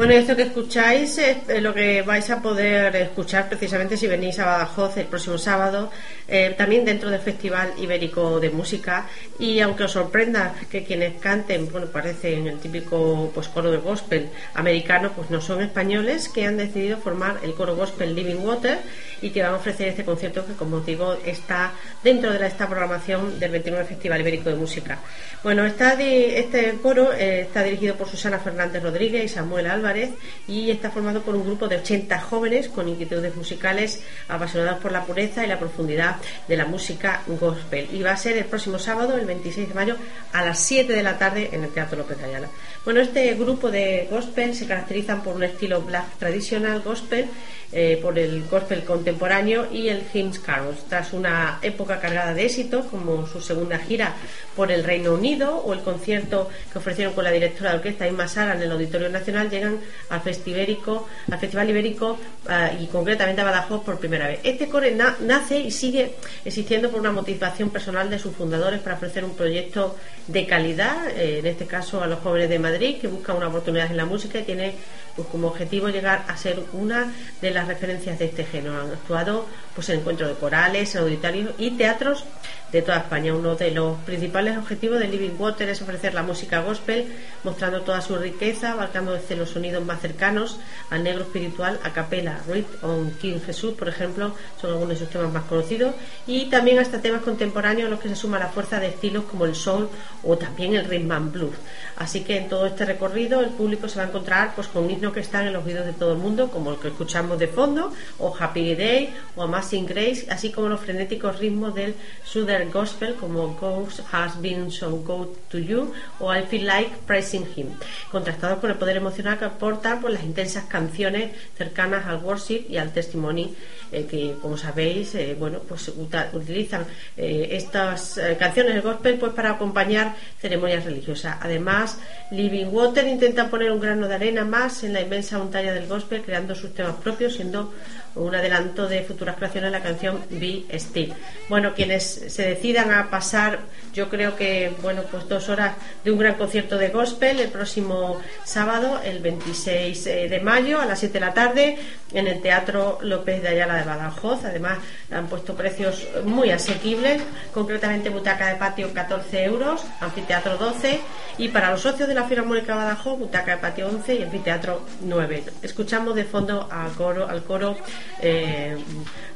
Bueno, 0.03 0.19
esto 0.19 0.35
que 0.35 0.41
escucháis 0.41 1.17
es 1.17 1.61
lo 1.61 1.73
que 1.73 2.01
vais 2.01 2.29
a 2.29 2.41
poder 2.41 2.93
escuchar 2.97 3.47
precisamente 3.47 3.95
si 3.95 4.05
venís 4.05 4.37
a 4.37 4.45
Badajoz 4.45 4.97
el 4.97 5.05
próximo 5.05 5.37
sábado, 5.37 5.89
eh, 6.27 6.53
también 6.57 6.85
dentro 6.85 7.09
del 7.09 7.19
Festival 7.19 7.73
Ibérico 7.77 8.39
de 8.39 8.49
Música. 8.49 9.07
Y 9.39 9.59
aunque 9.59 9.83
os 9.85 9.91
sorprenda 9.91 10.55
que 10.69 10.83
quienes 10.83 11.19
canten, 11.19 11.71
bueno, 11.71 11.87
parecen 11.87 12.47
el 12.47 12.59
típico 12.59 13.31
pues, 13.33 13.47
coro 13.47 13.71
de 13.71 13.77
gospel 13.77 14.29
americano, 14.53 15.11
pues 15.15 15.29
no 15.29 15.41
son 15.41 15.61
españoles 15.61 16.29
que 16.29 16.45
han 16.45 16.57
decidido 16.57 16.97
formar 16.97 17.39
el 17.43 17.53
coro 17.53 17.75
gospel 17.75 18.15
Living 18.15 18.43
Water 18.43 18.79
y 19.21 19.29
que 19.29 19.41
van 19.41 19.53
a 19.53 19.57
ofrecer 19.57 19.87
este 19.87 20.03
concierto 20.03 20.45
que, 20.45 20.53
como 20.53 20.77
os 20.77 20.85
digo, 20.85 21.17
está 21.25 21.71
dentro 22.03 22.31
de 22.31 22.45
esta 22.45 22.67
programación 22.67 23.39
del 23.39 23.51
29 23.51 23.85
Festival 23.85 24.21
Ibérico 24.21 24.49
de 24.49 24.55
Música. 24.55 24.99
Bueno, 25.43 25.65
está 25.65 25.93
este 25.93 26.77
coro 26.81 27.13
eh, 27.13 27.41
está 27.41 27.63
dirigido 27.63 27.95
por 27.95 28.07
Susana 28.07 28.39
Fernández 28.39 28.81
Rodríguez 28.81 29.25
y 29.25 29.27
Samuel 29.27 29.67
Álvarez 29.67 30.11
y 30.47 30.71
está 30.71 30.91
formado 30.91 31.21
por 31.21 31.35
un 31.35 31.45
grupo 31.45 31.67
de 31.67 31.77
80 31.77 32.19
jóvenes 32.21 32.69
con 32.69 32.87
inquietudes 32.89 33.35
musicales 33.35 34.03
apasionados 34.27 34.79
por 34.79 34.91
la 34.91 35.05
pureza 35.05 35.43
y 35.43 35.47
la 35.47 35.59
profundidad 35.59 36.12
de 36.47 36.57
la 36.57 36.65
música 36.65 37.21
gospel. 37.27 37.89
Y 37.91 38.01
va 38.01 38.11
a 38.11 38.17
ser 38.17 38.37
el 38.37 38.45
próximo 38.45 38.79
sábado, 38.79 39.17
el 39.17 39.25
26 39.25 39.69
de 39.69 39.73
mayo, 39.73 39.95
a 40.31 40.43
las 40.43 40.59
7 40.59 40.93
de 40.93 41.03
la 41.03 41.17
tarde 41.17 41.49
en 41.51 41.63
el 41.63 41.71
Teatro 41.71 41.97
López 41.97 42.21
Ayala. 42.21 42.49
Bueno, 42.85 43.01
este 43.01 43.33
grupo 43.35 43.71
de 43.71 44.07
gospel 44.09 44.55
se 44.55 44.67
caracterizan 44.67 45.21
por 45.23 45.35
un 45.35 45.43
estilo 45.43 45.81
black 45.81 46.17
tradicional 46.17 46.81
gospel 46.81 47.27
eh, 47.75 47.97
por 47.99 48.19
el 48.19 48.45
gospel 48.47 48.83
contemporáneo 48.83 49.67
y 49.71 49.89
el 49.89 50.03
hymns 50.13 50.37
carols. 50.37 50.83
Tras 50.87 51.11
una 51.11 51.57
época 51.63 51.99
cargada 51.99 52.31
de 52.31 52.45
éxito, 52.45 52.85
como 52.85 53.25
su 53.25 53.41
segunda 53.41 53.79
gira 53.79 54.13
por 54.55 54.71
el 54.71 54.83
Reino 54.83 55.13
Unido 55.13 55.57
o 55.57 55.73
el 55.73 55.79
concierto 55.79 56.49
que 56.71 56.77
ofrecieron 56.77 57.15
con 57.15 57.23
la 57.23 57.31
directora 57.31 57.71
de 57.71 57.77
orquesta 57.77 58.07
Inma 58.07 58.27
Sara 58.27 58.53
en 58.53 58.61
el 58.61 58.71
Auditorio 58.71 59.09
Nacional, 59.09 59.49
llegan 59.49 59.79
al, 60.09 60.21
Festivérico, 60.21 61.07
al 61.31 61.39
Festival 61.39 61.67
Ibérico 61.71 62.19
eh, 62.47 62.77
y 62.79 62.85
concretamente 62.85 63.41
a 63.41 63.45
Badajoz 63.45 63.83
por 63.83 63.97
primera 63.97 64.27
vez. 64.27 64.41
Este 64.43 64.69
core 64.69 64.95
nace 65.21 65.59
y 65.59 65.71
sigue 65.71 66.02
existiendo 66.45 66.89
por 66.89 66.99
una 66.99 67.11
motivación 67.11 67.69
personal 67.69 68.09
de 68.09 68.19
sus 68.19 68.35
fundadores 68.35 68.81
para 68.81 68.95
ofrecer 68.95 69.23
un 69.23 69.35
proyecto 69.35 69.95
de 70.27 70.45
calidad, 70.45 71.09
eh, 71.09 71.39
en 71.39 71.45
este 71.45 71.65
caso 71.65 72.01
a 72.01 72.07
los 72.07 72.19
jóvenes 72.19 72.49
de 72.49 72.59
Madrid 72.59 72.97
que 72.99 73.07
buscan 73.07 73.37
una 73.37 73.47
oportunidad 73.47 73.89
en 73.89 73.97
la 73.97 74.05
música 74.05 74.39
y 74.39 74.43
tiene 74.43 74.75
pues 75.15 75.27
como 75.27 75.47
objetivo 75.47 75.89
llegar 75.89 76.25
a 76.27 76.37
ser 76.37 76.59
una 76.73 77.13
de 77.41 77.51
las 77.51 77.67
referencias 77.67 78.17
de 78.19 78.25
este 78.25 78.45
género. 78.45 78.81
Han 78.81 78.91
actuado 78.91 79.45
pues 79.75 79.89
en 79.89 79.99
encuentros 79.99 80.29
de 80.29 80.35
corales, 80.35 80.95
auditorios 80.95 81.53
y 81.57 81.71
teatros 81.71 82.25
de 82.73 82.81
toda 82.81 82.97
España. 82.97 83.33
Uno 83.33 83.55
de 83.55 83.71
los 83.71 83.99
principales 83.99 84.57
objetivos 84.57 84.99
de 84.99 85.07
Living 85.07 85.35
Water 85.37 85.69
es 85.69 85.81
ofrecer 85.81 86.13
la 86.15 86.23
música 86.23 86.61
gospel, 86.61 87.05
mostrando 87.43 87.81
toda 87.83 88.01
su 88.01 88.17
riqueza, 88.17 88.71
abarcando 88.71 89.13
desde 89.13 89.35
los 89.35 89.51
sonidos 89.51 89.85
más 89.85 90.01
cercanos 90.01 90.59
al 90.89 91.03
negro 91.03 91.21
espiritual, 91.23 91.79
a 91.83 91.93
capela, 91.93 92.39
Ruiz 92.47 92.65
o 92.81 93.05
King 93.21 93.39
Jesús, 93.45 93.75
por 93.75 93.87
ejemplo, 93.87 94.35
son 94.59 94.71
algunos 94.71 94.99
de 94.99 95.05
sus 95.05 95.09
temas 95.09 95.31
más 95.31 95.43
conocidos, 95.43 95.93
y 96.25 96.47
también 96.47 96.79
hasta 96.79 96.99
temas 96.99 97.21
contemporáneos 97.21 97.87
a 97.87 97.91
los 97.91 97.99
que 97.99 98.09
se 98.09 98.15
suma 98.15 98.39
la 98.39 98.49
fuerza 98.49 98.79
de 98.79 98.87
estilos 98.87 99.25
como 99.25 99.45
el 99.45 99.55
soul 99.55 99.87
o 100.23 100.37
también 100.37 100.73
el 100.75 100.85
rhythm 100.85 101.11
and 101.11 101.31
blues. 101.31 101.55
Así 101.95 102.21
que 102.21 102.37
en 102.37 102.49
todo 102.49 102.65
este 102.65 102.85
recorrido 102.85 103.41
el 103.41 103.51
público 103.51 103.87
se 103.87 103.99
va 103.99 104.05
a 104.05 104.07
encontrar 104.07 104.55
pues 104.55 104.67
con 104.67 104.89
himnos 104.89 105.13
que 105.13 105.19
están 105.19 105.45
en 105.45 105.53
los 105.53 105.63
oídos 105.63 105.85
de 105.85 105.93
todo 105.93 106.13
el 106.13 106.17
mundo, 106.17 106.49
como 106.49 106.71
el 106.71 106.79
que 106.79 106.87
escuchamos 106.87 107.37
de 107.37 107.47
fondo, 107.47 107.93
o 108.17 108.35
Happy 108.35 108.73
Day, 108.73 109.13
o 109.35 109.43
Amazing 109.43 109.85
Grace, 109.85 110.25
así 110.31 110.51
como 110.51 110.69
los 110.69 110.79
frenéticos 110.79 111.37
ritmos 111.37 111.75
del 111.75 111.93
Southern 112.23 112.62
Gospel, 112.71 113.15
como 113.15 113.55
Ghost 113.55 114.01
Has 114.11 114.39
Been 114.41 114.71
So 114.71 114.91
Good 114.97 115.27
to 115.49 115.57
You, 115.57 115.93
o 116.19 116.33
I 116.33 116.43
Feel 116.43 116.65
Like 116.65 116.91
Praising 117.05 117.47
Him, 117.55 117.67
contrastados 118.11 118.59
con 118.59 118.71
el 118.71 118.77
poder 118.77 118.97
emocional 118.97 119.37
que 119.37 119.45
aportan 119.45 120.01
por 120.01 120.11
las 120.11 120.23
intensas 120.23 120.65
canciones 120.65 121.31
cercanas 121.57 122.05
al 122.05 122.17
worship 122.23 122.65
y 122.69 122.77
al 122.77 122.91
testimony 122.91 123.53
eh, 123.91 124.07
que 124.09 124.35
como 124.41 124.57
sabéis 124.57 125.13
eh, 125.13 125.35
bueno 125.37 125.59
pues 125.59 125.87
utilizan 126.33 126.85
eh, 127.15 127.49
estas 127.51 128.19
canciones 128.39 128.73
del 128.73 128.81
gospel 128.81 129.19
pues 129.19 129.33
para 129.33 129.51
acompañar 129.51 130.15
ceremonias 130.39 130.83
religiosas. 130.83 131.37
Además 131.41 131.99
Living 132.31 132.67
Water 132.71 133.07
intenta 133.07 133.49
poner 133.49 133.71
un 133.71 133.79
grano 133.79 134.07
de 134.07 134.15
arena 134.15 134.45
más 134.45 134.83
en 134.83 134.93
la 134.93 135.01
inmensa 135.01 135.37
montaña 135.37 135.73
del 135.73 135.87
gospel 135.87 136.23
creando 136.23 136.55
sus 136.55 136.73
temas 136.73 136.95
propios 136.95 137.35
siendo 137.35 137.71
un 138.15 138.35
adelanto 138.35 138.87
de 138.87 139.03
futuras 139.03 139.35
creaciones 139.35 139.71
de 139.71 139.77
la 139.77 139.83
canción 139.83 140.23
Be 140.29 140.65
Still. 140.77 141.13
Bueno, 141.49 141.73
quienes 141.73 142.03
se 142.03 142.43
decidan 142.43 142.91
a 142.91 143.09
pasar, 143.09 143.59
yo 143.93 144.09
creo 144.09 144.35
que, 144.35 144.71
bueno, 144.81 145.03
pues 145.09 145.27
dos 145.27 145.49
horas 145.49 145.75
de 146.03 146.11
un 146.11 146.19
gran 146.19 146.35
concierto 146.35 146.77
de 146.77 146.89
gospel 146.89 147.39
el 147.39 147.49
próximo 147.49 148.19
sábado, 148.43 148.99
el 149.03 149.19
26 149.19 150.03
de 150.03 150.39
mayo, 150.43 150.79
a 150.79 150.85
las 150.85 150.99
7 150.99 151.13
de 151.13 151.19
la 151.19 151.33
tarde, 151.33 151.77
en 152.13 152.27
el 152.27 152.41
Teatro 152.41 152.99
López 153.01 153.41
de 153.41 153.49
Ayala 153.49 153.75
de 153.75 153.83
Badajoz. 153.83 154.45
Además, 154.45 154.79
han 155.11 155.27
puesto 155.27 155.55
precios 155.55 156.07
muy 156.23 156.51
asequibles, 156.51 157.21
concretamente 157.53 158.09
butaca 158.09 158.47
de 158.47 158.55
patio 158.55 158.93
14 158.93 159.43
euros, 159.43 159.83
anfiteatro 159.99 160.57
12 160.57 160.99
y 161.37 161.49
para 161.49 161.71
los 161.71 161.81
socios 161.81 162.07
de 162.07 162.15
la 162.15 162.25
Filarmónica 162.25 162.75
Badajoz, 162.75 163.17
butaca 163.17 163.51
de 163.51 163.57
patio 163.57 163.87
11 163.87 164.15
y 164.15 164.23
anfiteatro 164.23 164.81
9. 165.01 165.43
Escuchamos 165.61 166.15
de 166.15 166.23
fondo 166.25 166.67
al 166.71 166.91
coro, 166.91 167.27
al 167.27 167.43
coro, 167.43 167.77
eh, 168.21 168.77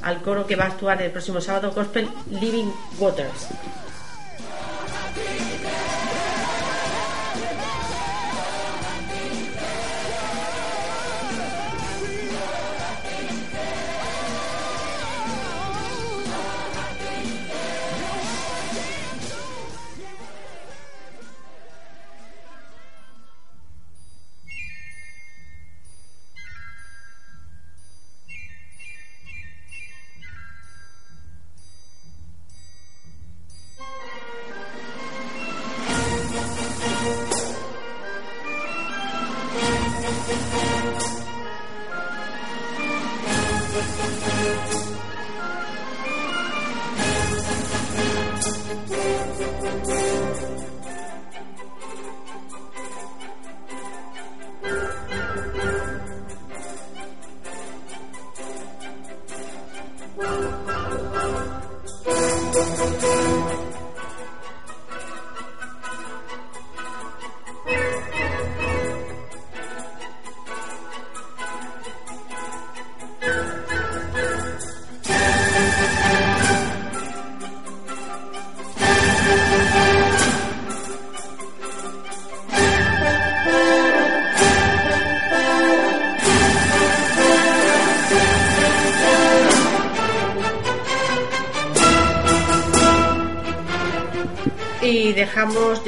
al 0.01 0.21
coro 0.21 0.45
que 0.45 0.55
va 0.55 0.65
a 0.65 0.67
actuar 0.67 1.01
el 1.01 1.11
próximo 1.11 1.41
sábado, 1.41 1.71
Gospel 1.71 2.09
Living 2.31 2.71
Waters. 2.99 3.49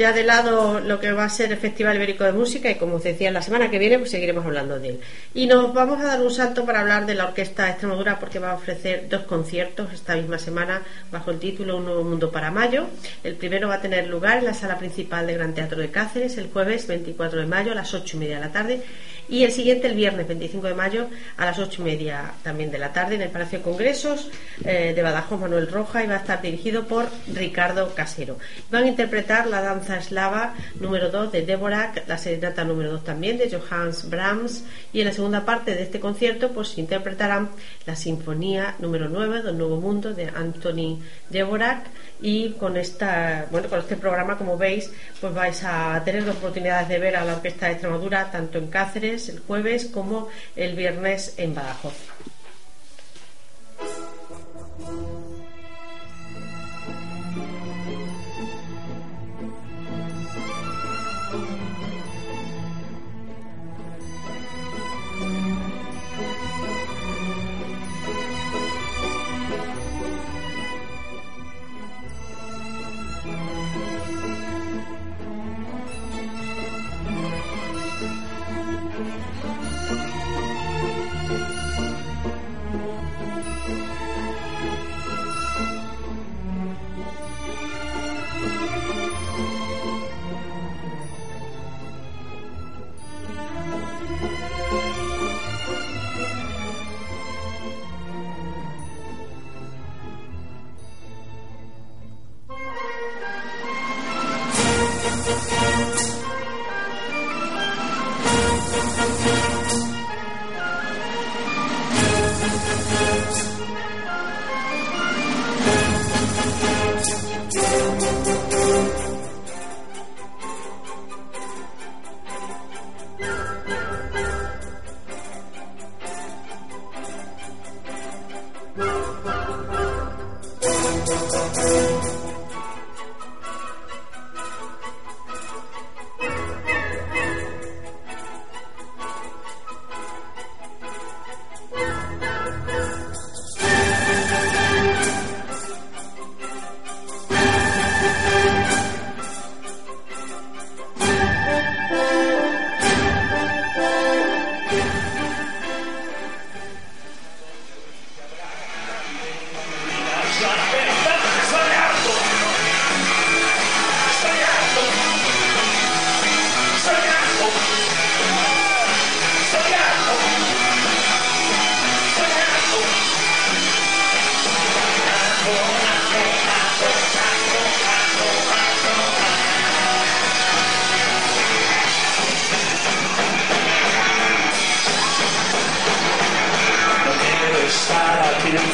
ya 0.00 0.14
de 0.14 0.24
lado 0.24 0.80
lo 0.80 0.98
que 0.98 1.12
va 1.12 1.24
a 1.24 1.28
ser 1.28 1.52
el 1.52 1.58
Festival 1.58 1.96
Ibérico 1.96 2.24
de 2.24 2.32
Música 2.32 2.70
y 2.70 2.76
como 2.76 2.96
os 2.96 3.04
decía, 3.04 3.30
la 3.30 3.42
semana 3.42 3.70
que 3.70 3.78
viene 3.78 3.98
pues 3.98 4.10
seguiremos 4.10 4.46
hablando 4.46 4.80
de 4.80 4.88
él. 4.88 5.00
Y 5.34 5.46
nos 5.46 5.74
vamos 5.74 6.00
a 6.00 6.04
dar 6.04 6.22
un 6.22 6.30
salto 6.30 6.64
para 6.64 6.80
hablar 6.80 7.04
de 7.04 7.14
la 7.14 7.26
Orquesta 7.26 7.64
de 7.64 7.72
Extremadura 7.72 8.18
porque 8.18 8.38
va 8.38 8.52
a 8.52 8.54
ofrecer 8.54 9.10
dos 9.10 9.24
conciertos 9.24 9.92
esta 9.92 10.16
misma 10.16 10.38
semana 10.38 10.82
bajo 11.12 11.30
el 11.30 11.38
título 11.38 11.76
Un 11.76 11.84
nuevo 11.84 12.02
mundo 12.02 12.32
para 12.32 12.50
mayo. 12.50 12.86
El 13.22 13.34
primero 13.34 13.68
va 13.68 13.74
a 13.74 13.80
tener 13.82 14.06
lugar 14.06 14.38
en 14.38 14.46
la 14.46 14.54
sala 14.54 14.78
principal 14.78 15.26
del 15.26 15.36
Gran 15.36 15.52
Teatro 15.52 15.78
de 15.78 15.90
Cáceres 15.90 16.38
el 16.38 16.48
jueves 16.48 16.86
24 16.86 17.38
de 17.38 17.46
mayo 17.46 17.72
a 17.72 17.74
las 17.74 17.92
8 17.92 18.16
y 18.16 18.20
media 18.20 18.36
de 18.36 18.40
la 18.40 18.52
tarde 18.52 18.82
y 19.30 19.44
el 19.44 19.52
siguiente 19.52 19.86
el 19.86 19.94
viernes 19.94 20.26
25 20.26 20.66
de 20.66 20.74
mayo 20.74 21.06
a 21.36 21.46
las 21.46 21.58
8 21.58 21.80
y 21.80 21.84
media 21.84 22.32
también 22.42 22.70
de 22.70 22.78
la 22.78 22.92
tarde 22.92 23.14
en 23.14 23.22
el 23.22 23.30
Palacio 23.30 23.58
de 23.58 23.64
Congresos 23.64 24.28
eh, 24.64 24.92
de 24.94 25.02
Badajoz 25.02 25.40
Manuel 25.40 25.70
Roja 25.70 26.02
y 26.02 26.08
va 26.08 26.14
a 26.14 26.18
estar 26.18 26.42
dirigido 26.42 26.86
por 26.86 27.08
Ricardo 27.32 27.94
Casero. 27.94 28.38
Van 28.70 28.84
a 28.84 28.88
interpretar 28.88 29.46
la 29.46 29.62
danza 29.62 29.98
eslava 29.98 30.54
número 30.80 31.10
2 31.10 31.30
de 31.30 31.46
Dvorak, 31.46 32.08
la 32.08 32.18
serenata 32.18 32.64
número 32.64 32.90
2 32.90 33.04
también 33.04 33.38
de 33.38 33.48
Johannes 33.50 34.10
Brahms 34.10 34.64
y 34.92 35.00
en 35.00 35.06
la 35.06 35.12
segunda 35.12 35.44
parte 35.44 35.74
de 35.74 35.82
este 35.84 36.00
concierto 36.00 36.50
pues 36.50 36.76
interpretarán 36.76 37.50
la 37.86 37.94
sinfonía 37.94 38.74
número 38.80 39.08
9 39.08 39.42
del 39.42 39.56
Nuevo 39.56 39.76
Mundo 39.80 40.12
de 40.12 40.26
Anthony 40.28 40.98
Dvorak 41.30 41.86
y 42.20 42.50
con 42.52 42.76
esta 42.76 43.46
bueno 43.50 43.68
con 43.68 43.78
este 43.78 43.96
programa 43.96 44.36
como 44.36 44.58
veis 44.58 44.90
pues 45.20 45.32
vais 45.32 45.62
a 45.64 46.02
tener 46.04 46.24
la 46.24 46.32
oportunidad 46.32 46.86
de 46.86 46.98
ver 46.98 47.16
a 47.16 47.24
la 47.24 47.34
Orquesta 47.36 47.66
de 47.66 47.72
Extremadura 47.72 48.30
tanto 48.30 48.58
en 48.58 48.66
Cáceres 48.66 49.19
el 49.28 49.40
jueves 49.40 49.86
como 49.86 50.28
el 50.56 50.74
viernes 50.74 51.34
en 51.36 51.54
Badajoz. 51.54 51.94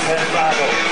Reservado. 0.08 0.85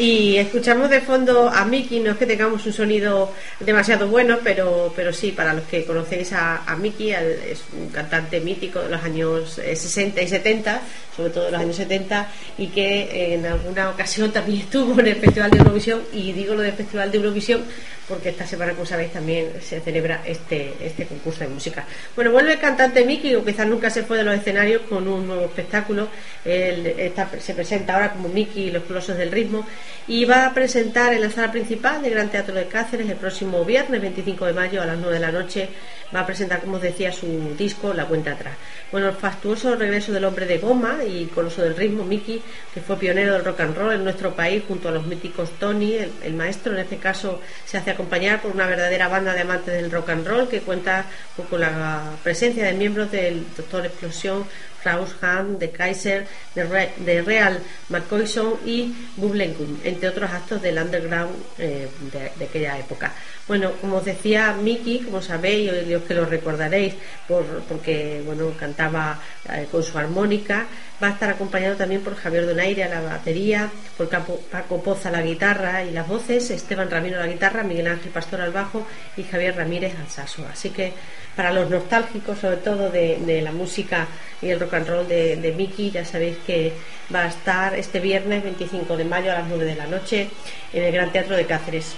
Y 0.00 0.38
escuchamos 0.38 0.88
de 0.88 1.02
fondo 1.02 1.50
a 1.50 1.62
Mickey, 1.66 2.00
no 2.00 2.12
es 2.12 2.16
que 2.16 2.24
tengamos 2.24 2.64
un 2.64 2.72
sonido 2.72 3.34
demasiado 3.58 4.08
bueno, 4.08 4.38
pero, 4.42 4.90
pero 4.96 5.12
sí, 5.12 5.30
para 5.30 5.52
los 5.52 5.64
que 5.64 5.84
conocéis 5.84 6.32
a, 6.32 6.64
a 6.64 6.74
Mickey, 6.74 7.10
es 7.10 7.62
un 7.78 7.90
cantante 7.90 8.40
mítico 8.40 8.80
de 8.80 8.88
los 8.88 9.04
años 9.04 9.60
60 9.62 10.22
y 10.22 10.26
70, 10.26 10.80
sobre 11.14 11.28
todo 11.28 11.44
de 11.44 11.50
los 11.50 11.60
años 11.60 11.76
70, 11.76 12.28
y 12.56 12.68
que 12.68 13.34
en 13.34 13.44
alguna 13.44 13.90
ocasión 13.90 14.32
también 14.32 14.60
estuvo 14.62 14.98
en 15.00 15.08
el 15.08 15.16
Festival 15.16 15.50
de 15.50 15.58
Eurovisión, 15.58 16.00
y 16.14 16.32
digo 16.32 16.54
lo 16.54 16.62
del 16.62 16.72
Festival 16.72 17.10
de 17.10 17.18
Eurovisión 17.18 17.64
porque 18.10 18.30
esta 18.30 18.44
semana, 18.44 18.72
como 18.72 18.84
sabéis, 18.84 19.12
también 19.12 19.52
se 19.62 19.80
celebra 19.80 20.22
este, 20.26 20.74
este 20.80 21.06
concurso 21.06 21.44
de 21.44 21.48
música. 21.48 21.84
Bueno, 22.16 22.32
vuelve 22.32 22.54
el 22.54 22.58
cantante 22.58 23.04
Mickey, 23.04 23.36
o 23.36 23.44
quizás 23.44 23.68
nunca 23.68 23.88
se 23.88 24.02
fue 24.02 24.18
de 24.18 24.24
los 24.24 24.34
escenarios 24.34 24.82
con 24.82 25.06
un 25.06 25.28
nuevo 25.28 25.44
espectáculo. 25.44 26.08
Él 26.44 26.86
está, 26.98 27.30
se 27.38 27.54
presenta 27.54 27.94
ahora 27.94 28.12
como 28.12 28.28
Mickey 28.28 28.64
y 28.64 28.70
los 28.72 28.82
colosos 28.82 29.16
del 29.16 29.30
ritmo 29.30 29.64
y 30.06 30.24
va 30.24 30.46
a 30.46 30.54
presentar 30.54 31.12
en 31.12 31.20
la 31.20 31.30
sala 31.30 31.52
principal 31.52 32.02
del 32.02 32.12
Gran 32.12 32.30
Teatro 32.30 32.54
de 32.54 32.66
Cáceres 32.66 33.08
el 33.08 33.16
próximo 33.16 33.64
viernes 33.64 34.00
25 34.00 34.46
de 34.46 34.52
mayo 34.52 34.82
a 34.82 34.86
las 34.86 34.98
9 34.98 35.14
de 35.14 35.20
la 35.20 35.30
noche. 35.30 35.68
Va 36.14 36.20
a 36.20 36.26
presentar, 36.26 36.60
como 36.60 36.76
os 36.76 36.82
decía, 36.82 37.12
su 37.12 37.54
disco 37.56 37.94
La 37.94 38.06
Cuenta 38.06 38.32
Atrás. 38.32 38.56
Bueno, 38.90 39.08
el 39.08 39.14
fastuoso 39.14 39.76
regreso 39.76 40.10
del 40.10 40.24
hombre 40.24 40.46
de 40.46 40.58
goma 40.58 41.04
y 41.04 41.26
coloso 41.26 41.62
del 41.62 41.76
ritmo, 41.76 42.04
Mickey, 42.04 42.42
que 42.74 42.80
fue 42.80 42.96
pionero 42.96 43.34
del 43.34 43.44
rock 43.44 43.60
and 43.60 43.76
roll 43.76 43.92
en 43.92 44.02
nuestro 44.02 44.34
país 44.34 44.64
junto 44.66 44.88
a 44.88 44.92
los 44.92 45.06
míticos 45.06 45.50
Tony, 45.60 45.94
el, 45.94 46.34
maestro, 46.34 46.72
en 46.72 46.80
este 46.80 46.96
caso 46.96 47.40
se 47.64 47.78
hace 47.78 47.92
acompañar 47.92 48.42
por 48.42 48.50
una 48.50 48.66
verdadera 48.66 49.06
banda 49.06 49.32
de 49.32 49.42
amantes 49.42 49.74
del 49.74 49.90
rock 49.92 50.10
and 50.10 50.26
roll 50.26 50.48
que 50.48 50.60
cuenta 50.60 51.04
con 51.48 51.60
la 51.60 52.10
presencia 52.24 52.64
de 52.64 52.72
miembros 52.72 53.12
del 53.12 53.44
Doctor 53.56 53.86
Explosión, 53.86 54.44
Klaus 54.82 55.14
Hahn, 55.20 55.58
de 55.58 55.70
Kaiser, 55.70 56.26
de, 56.54 57.22
Real 57.22 57.60
McCoyson 57.88 58.54
y 58.64 58.94
Bublenkum, 59.16 59.78
entre 59.84 60.08
otros 60.08 60.30
actos 60.30 60.62
del 60.62 60.78
underground 60.78 61.34
eh, 61.58 61.88
de, 62.12 62.44
aquella 62.44 62.78
época. 62.78 63.12
Bueno, 63.46 63.72
como 63.80 63.96
os 63.96 64.04
decía 64.04 64.52
Mickey, 64.52 65.00
como 65.00 65.22
sabéis, 65.22 65.70
y 65.86 65.94
os 65.94 66.02
que 66.04 66.14
lo 66.14 66.24
recordaréis, 66.24 66.94
por, 67.26 67.44
porque 67.68 68.22
bueno, 68.24 68.52
cantaba 68.58 69.20
eh, 69.48 69.66
con 69.70 69.82
su 69.82 69.98
armónica, 69.98 70.66
va 71.02 71.08
a 71.08 71.10
estar 71.10 71.30
acompañado 71.30 71.76
también 71.76 72.02
por 72.02 72.14
Javier 72.14 72.46
Donaire 72.46 72.84
a 72.84 72.88
la 72.88 73.00
batería, 73.00 73.70
por 73.96 74.08
Paco 74.08 74.82
Poza 74.82 75.08
a 75.08 75.12
la 75.12 75.22
guitarra 75.22 75.82
y 75.84 75.90
las 75.90 76.06
voces, 76.06 76.50
Esteban 76.50 76.90
Ramiro 76.90 77.16
a 77.18 77.26
la 77.26 77.32
guitarra, 77.32 77.62
Miguel 77.62 77.88
Ángel 77.88 78.12
Pastor 78.12 78.40
al 78.40 78.52
bajo 78.52 78.86
y 79.16 79.22
Javier 79.24 79.56
Ramírez 79.56 79.94
al 79.98 80.08
saxo. 80.08 80.46
Así 80.50 80.70
que 80.70 80.92
para 81.34 81.52
los 81.52 81.70
nostálgicos, 81.70 82.38
sobre 82.38 82.58
todo 82.58 82.90
de, 82.90 83.40
la 83.42 83.52
música 83.52 84.06
y 84.42 84.50
el 84.50 84.60
rock 84.60 84.69
roll 84.70 85.08
de, 85.08 85.36
de 85.36 85.52
Mickey, 85.52 85.90
ya 85.90 86.04
sabéis 86.04 86.36
que 86.46 86.72
va 87.14 87.24
a 87.24 87.28
estar 87.28 87.74
este 87.74 88.00
viernes 88.00 88.42
25 88.42 88.96
de 88.96 89.04
mayo 89.04 89.32
a 89.32 89.36
las 89.36 89.48
9 89.48 89.64
de 89.64 89.74
la 89.74 89.86
noche 89.86 90.28
en 90.72 90.84
el 90.84 90.92
Gran 90.92 91.10
Teatro 91.10 91.36
de 91.36 91.46
Cáceres. 91.46 91.96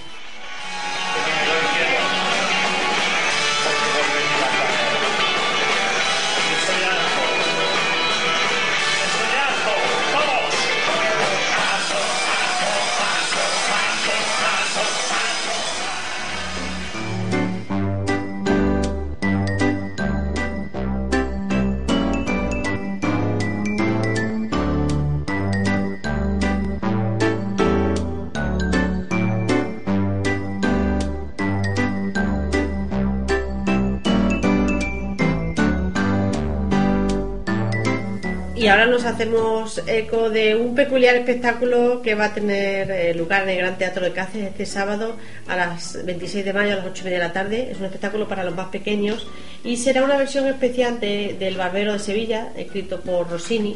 Y 38.63 38.67
ahora 38.67 38.85
nos 38.85 39.03
hacemos 39.03 39.81
eco 39.87 40.29
de 40.29 40.55
un 40.55 40.73
peculiar 40.73 41.15
espectáculo 41.15 42.01
que 42.01 42.15
va 42.15 42.27
a 42.27 42.33
tener 42.33 42.89
eh, 42.89 43.13
lugar 43.13 43.43
en 43.43 43.49
el 43.49 43.57
Gran 43.57 43.77
Teatro 43.77 44.05
de 44.05 44.13
Cáceres 44.13 44.51
este 44.51 44.65
sábado 44.65 45.17
a 45.49 45.57
las 45.57 46.05
26 46.05 46.45
de 46.45 46.53
mayo 46.53 46.71
a 46.71 46.75
las 46.77 46.85
8 46.85 47.01
y 47.01 47.03
media 47.03 47.19
de 47.19 47.27
la 47.27 47.33
tarde. 47.33 47.71
Es 47.71 47.79
un 47.79 47.83
espectáculo 47.87 48.25
para 48.25 48.45
los 48.45 48.55
más 48.55 48.67
pequeños 48.67 49.27
y 49.65 49.75
será 49.75 50.01
una 50.01 50.15
versión 50.15 50.47
especial 50.47 51.01
de, 51.01 51.35
del 51.37 51.57
Barbero 51.57 51.91
de 51.91 51.99
Sevilla, 51.99 52.53
escrito 52.55 53.01
por 53.01 53.29
Rossini 53.29 53.75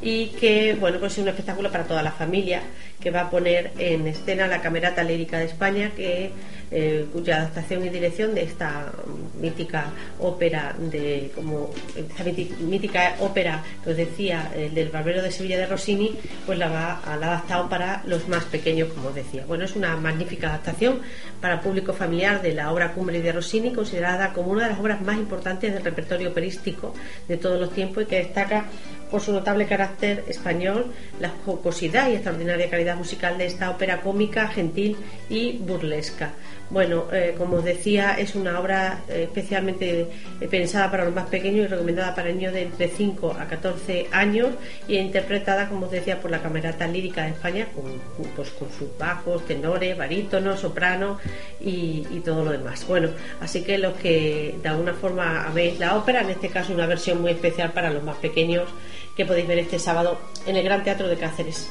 y 0.00 0.26
que 0.26 0.76
bueno 0.78 1.00
pues 1.00 1.14
es 1.14 1.18
un 1.18 1.26
espectáculo 1.26 1.72
para 1.72 1.82
toda 1.82 2.04
la 2.04 2.12
familia 2.12 2.62
que 3.00 3.10
va 3.10 3.22
a 3.22 3.30
poner 3.30 3.72
en 3.78 4.06
escena 4.06 4.46
la 4.46 4.60
Camerata 4.60 5.02
Lírica 5.04 5.38
de 5.38 5.44
España 5.46 5.92
que 5.96 6.30
eh, 6.70 7.06
cuya 7.12 7.36
adaptación 7.38 7.86
y 7.86 7.88
dirección 7.88 8.34
de 8.34 8.42
esta 8.42 8.92
mítica 9.40 9.86
ópera 10.20 10.74
de 10.78 11.30
como 11.34 11.70
esta 11.96 12.24
míti- 12.24 12.54
mítica 12.58 13.14
ópera 13.20 13.62
que 13.82 13.94
decía 13.94 14.50
el 14.54 14.74
del 14.74 14.90
Barbero 14.90 15.22
de 15.22 15.30
Sevilla 15.30 15.56
de 15.58 15.66
Rossini 15.66 16.14
pues 16.44 16.58
la 16.58 16.68
va 16.68 17.00
la 17.18 17.26
ha 17.26 17.30
adaptado 17.34 17.68
para 17.70 18.02
los 18.04 18.28
más 18.28 18.44
pequeños 18.44 18.92
como 18.92 19.12
decía. 19.12 19.44
Bueno 19.46 19.64
es 19.64 19.76
una 19.76 19.96
magnífica 19.96 20.48
adaptación 20.48 21.00
para 21.40 21.62
público 21.62 21.94
familiar 21.94 22.42
de 22.42 22.52
la 22.52 22.70
obra 22.70 22.92
Cumbre 22.92 23.22
de 23.22 23.32
Rossini 23.32 23.72
considerada 23.72 24.32
como 24.34 24.50
una 24.50 24.64
de 24.64 24.70
las 24.70 24.80
obras 24.80 25.00
más 25.00 25.16
importantes 25.16 25.72
del 25.72 25.82
repertorio 25.84 26.30
operístico 26.30 26.92
de 27.28 27.36
todos 27.38 27.58
los 27.58 27.72
tiempos 27.72 28.02
y 28.02 28.06
que 28.06 28.16
destaca 28.18 28.66
por 29.10 29.22
su 29.22 29.32
notable 29.32 29.64
carácter 29.64 30.22
español, 30.28 30.92
la 31.18 31.30
jocosidad 31.46 32.10
y 32.10 32.14
extraordinaria 32.16 32.68
calidad 32.68 32.87
musical 32.94 33.38
de 33.38 33.46
esta 33.46 33.70
ópera 33.70 34.00
cómica, 34.00 34.48
gentil 34.48 34.96
y 35.28 35.58
burlesca. 35.58 36.32
Bueno, 36.70 37.06
eh, 37.12 37.34
como 37.38 37.62
decía, 37.62 38.18
es 38.18 38.34
una 38.34 38.60
obra 38.60 39.02
eh, 39.08 39.22
especialmente 39.22 40.06
eh, 40.38 40.48
pensada 40.48 40.90
para 40.90 41.06
los 41.06 41.14
más 41.14 41.26
pequeños 41.28 41.64
y 41.64 41.66
recomendada 41.66 42.14
para 42.14 42.30
niños 42.30 42.52
de 42.52 42.62
entre 42.62 42.88
5 42.88 43.36
a 43.40 43.46
14 43.46 44.08
años 44.12 44.50
y 44.86 44.98
interpretada, 44.98 45.70
como 45.70 45.86
os 45.86 45.92
decía, 45.92 46.20
por 46.20 46.30
la 46.30 46.42
Camerata 46.42 46.86
Lírica 46.86 47.22
de 47.22 47.30
España, 47.30 47.68
con, 47.74 47.84
pues, 48.36 48.50
con 48.50 48.68
sus 48.70 48.96
bajos, 48.98 49.46
tenores, 49.46 49.96
barítonos, 49.96 50.60
sopranos 50.60 51.20
y, 51.58 52.02
todo 52.24 52.44
lo 52.44 52.50
demás. 52.50 52.84
Bueno, 52.86 53.10
así 53.40 53.62
que 53.62 53.78
los 53.78 53.94
que 53.94 54.56
de 54.60 54.68
alguna 54.68 54.92
forma 54.92 55.50
veis 55.54 55.78
la 55.78 55.96
ópera, 55.96 56.20
en 56.20 56.30
este 56.30 56.48
caso 56.48 56.74
una 56.74 56.84
versión 56.84 57.22
muy 57.22 57.30
especial 57.30 57.72
para 57.72 57.90
los 57.90 58.02
más 58.02 58.16
pequeños 58.16 58.68
que 59.16 59.24
podéis 59.24 59.46
ver 59.46 59.58
este 59.58 59.78
sábado 59.78 60.18
en 60.46 60.56
el 60.56 60.64
Gran 60.64 60.84
Teatro 60.84 61.08
de 61.08 61.16
Cáceres. 61.16 61.70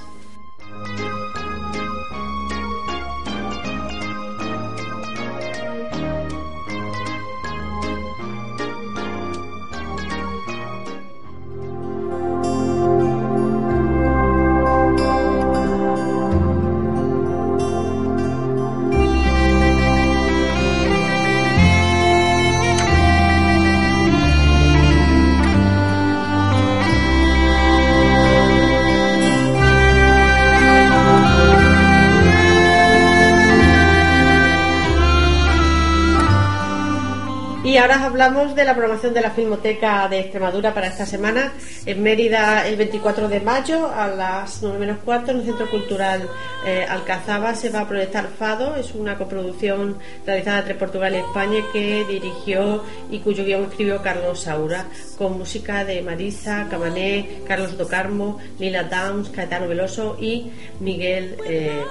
Y 37.78 37.80
ahora 37.80 38.06
hablamos 38.06 38.56
de 38.56 38.66
la 38.66 38.74
programación 38.74 39.14
de 39.14 39.22
la 39.22 39.30
Filmoteca 39.30 40.08
de 40.08 40.22
Extremadura 40.22 40.74
para 40.74 40.88
esta 40.88 41.06
semana. 41.06 41.54
En 41.86 42.02
Mérida, 42.02 42.68
el 42.68 42.76
24 42.76 43.30
de 43.30 43.40
mayo, 43.40 43.92
a 43.94 44.08
las 44.08 44.64
9 44.64 44.80
menos 44.80 44.98
cuarto, 45.06 45.30
en 45.30 45.38
el 45.38 45.46
Centro 45.46 45.70
Cultural 45.70 46.28
eh, 46.66 46.88
Alcazaba, 46.90 47.54
se 47.54 47.70
va 47.70 47.82
a 47.82 47.88
proyectar 47.88 48.30
Fado. 48.30 48.76
Es 48.78 48.96
una 48.96 49.16
coproducción 49.16 50.00
realizada 50.26 50.62
entre 50.62 50.74
Portugal 50.74 51.14
y 51.14 51.18
España 51.18 51.60
que 51.72 52.04
dirigió 52.06 52.84
y 53.12 53.20
cuyo 53.20 53.46
guion 53.46 53.66
escribió 53.66 54.02
Carlos 54.02 54.42
Saura, 54.42 54.88
con 55.18 55.38
música 55.38 55.84
de 55.84 56.02
Marisa, 56.02 56.68
Camané, 56.70 57.42
Carlos 57.48 57.78
Docarmo, 57.78 58.38
Lila 58.60 58.84
Downs, 58.84 59.30
Caetano 59.30 59.68
Veloso 59.68 60.18
y 60.20 60.52
Miguel 60.80 61.38
eh. 61.46 61.82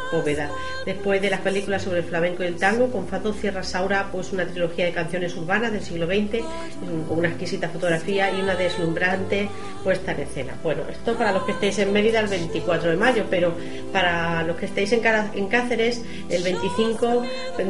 Después 0.84 1.20
de 1.20 1.30
las 1.30 1.40
películas 1.40 1.82
sobre 1.82 1.98
el 1.98 2.04
flamenco 2.04 2.44
y 2.44 2.46
el 2.46 2.56
tango, 2.56 2.90
con 2.90 3.08
Fado 3.08 3.32
cierra 3.32 3.62
Saura 3.62 4.08
pues 4.12 4.32
una 4.32 4.46
trilogía 4.46 4.86
de 4.86 4.92
canciones 4.92 5.36
urbanas 5.36 5.72
del 5.72 5.82
siglo 5.82 6.06
XX, 6.06 6.42
mm, 6.42 7.08
con 7.08 7.18
una 7.18 7.28
exquisita 7.28 7.68
fotografía 7.68 8.30
y 8.30 8.40
una 8.40 8.54
deslumbrante 8.54 9.48
puesta 9.82 10.12
en 10.12 10.20
escena. 10.20 10.54
Bueno, 10.62 10.82
esto 10.88 11.16
para 11.16 11.32
los 11.32 11.42
que 11.42 11.52
estéis 11.52 11.78
en 11.80 11.92
Mérida 11.92 12.20
el 12.20 12.28
24 12.28 12.90
de 12.90 12.96
mayo, 12.96 13.24
pero 13.28 13.54
para 13.92 14.42
los 14.44 14.56
que 14.56 14.66
estéis 14.66 14.92
en 14.92 15.48
Cáceres 15.48 16.02
el 16.28 16.42
25 16.42 17.22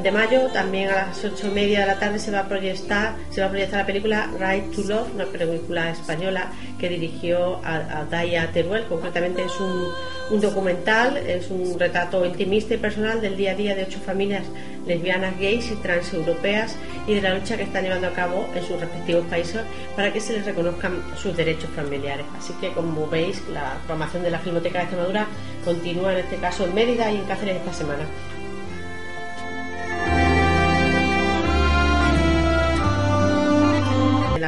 de 0.03 0.13
mayo, 0.13 0.49
también 0.53 0.91
a 0.91 1.07
las 1.07 1.25
8 1.25 1.49
y 1.49 1.51
media 1.51 1.81
de 1.81 1.87
la 1.87 1.99
tarde 1.99 2.19
se 2.19 2.31
va 2.31 2.41
a 2.41 2.49
proyectar, 2.49 3.17
se 3.31 3.41
va 3.41 3.47
a 3.47 3.51
proyectar 3.51 3.81
la 3.81 3.87
película 3.87 4.31
Right 4.39 4.75
to 4.75 4.83
Love, 4.83 5.15
una 5.15 5.25
película 5.25 5.46
española 5.55 6.53
que 6.79 6.89
dirigió 6.89 7.61
a, 7.65 8.01
a 8.01 8.05
Daya 8.05 8.51
Teruel, 8.53 8.85
concretamente 8.85 9.43
es 9.45 9.61
un, 9.61 9.89
un 10.31 10.41
documental, 10.41 11.17
es 11.17 11.51
un 11.51 11.79
retrato 11.79 12.25
intimista 12.25 12.75
y 12.75 12.79
personal 12.79 13.21
del 13.21 13.37
día 13.37 13.53
a 13.53 13.55
día 13.55 13.75
de 13.75 13.85
ocho 13.85 13.99
familias 14.01 14.45
lesbianas, 14.87 15.39
gays 15.39 15.71
y 15.71 15.75
transeuropeas 15.77 16.77
y 17.07 17.15
de 17.15 17.23
la 17.23 17.35
lucha 17.35 17.57
que 17.57 17.65
están 17.65 17.85
llevando 17.85 18.07
a 18.09 18.13
cabo 18.13 18.49
en 18.55 18.65
sus 18.65 18.81
respectivos 18.81 19.27
países 19.27 19.61
para 19.95 20.13
que 20.13 20.21
se 20.21 20.35
les 20.35 20.45
reconozcan 20.45 21.03
sus 21.17 21.37
derechos 21.37 21.71
familiares. 21.75 22.27
Así 22.39 22.53
que, 22.61 22.73
como 22.73 23.07
veis, 23.09 23.43
la 23.53 23.79
programación 23.87 24.23
de 24.23 24.31
la 24.31 24.39
Filmoteca 24.39 24.79
de 24.79 24.85
Extremadura 24.85 25.27
continúa 25.65 26.13
en 26.13 26.19
este 26.19 26.37
caso 26.37 26.65
en 26.65 26.75
Mérida 26.75 27.11
y 27.11 27.17
en 27.17 27.25
Cáceres 27.25 27.57
esta 27.57 27.73
semana. 27.73 28.05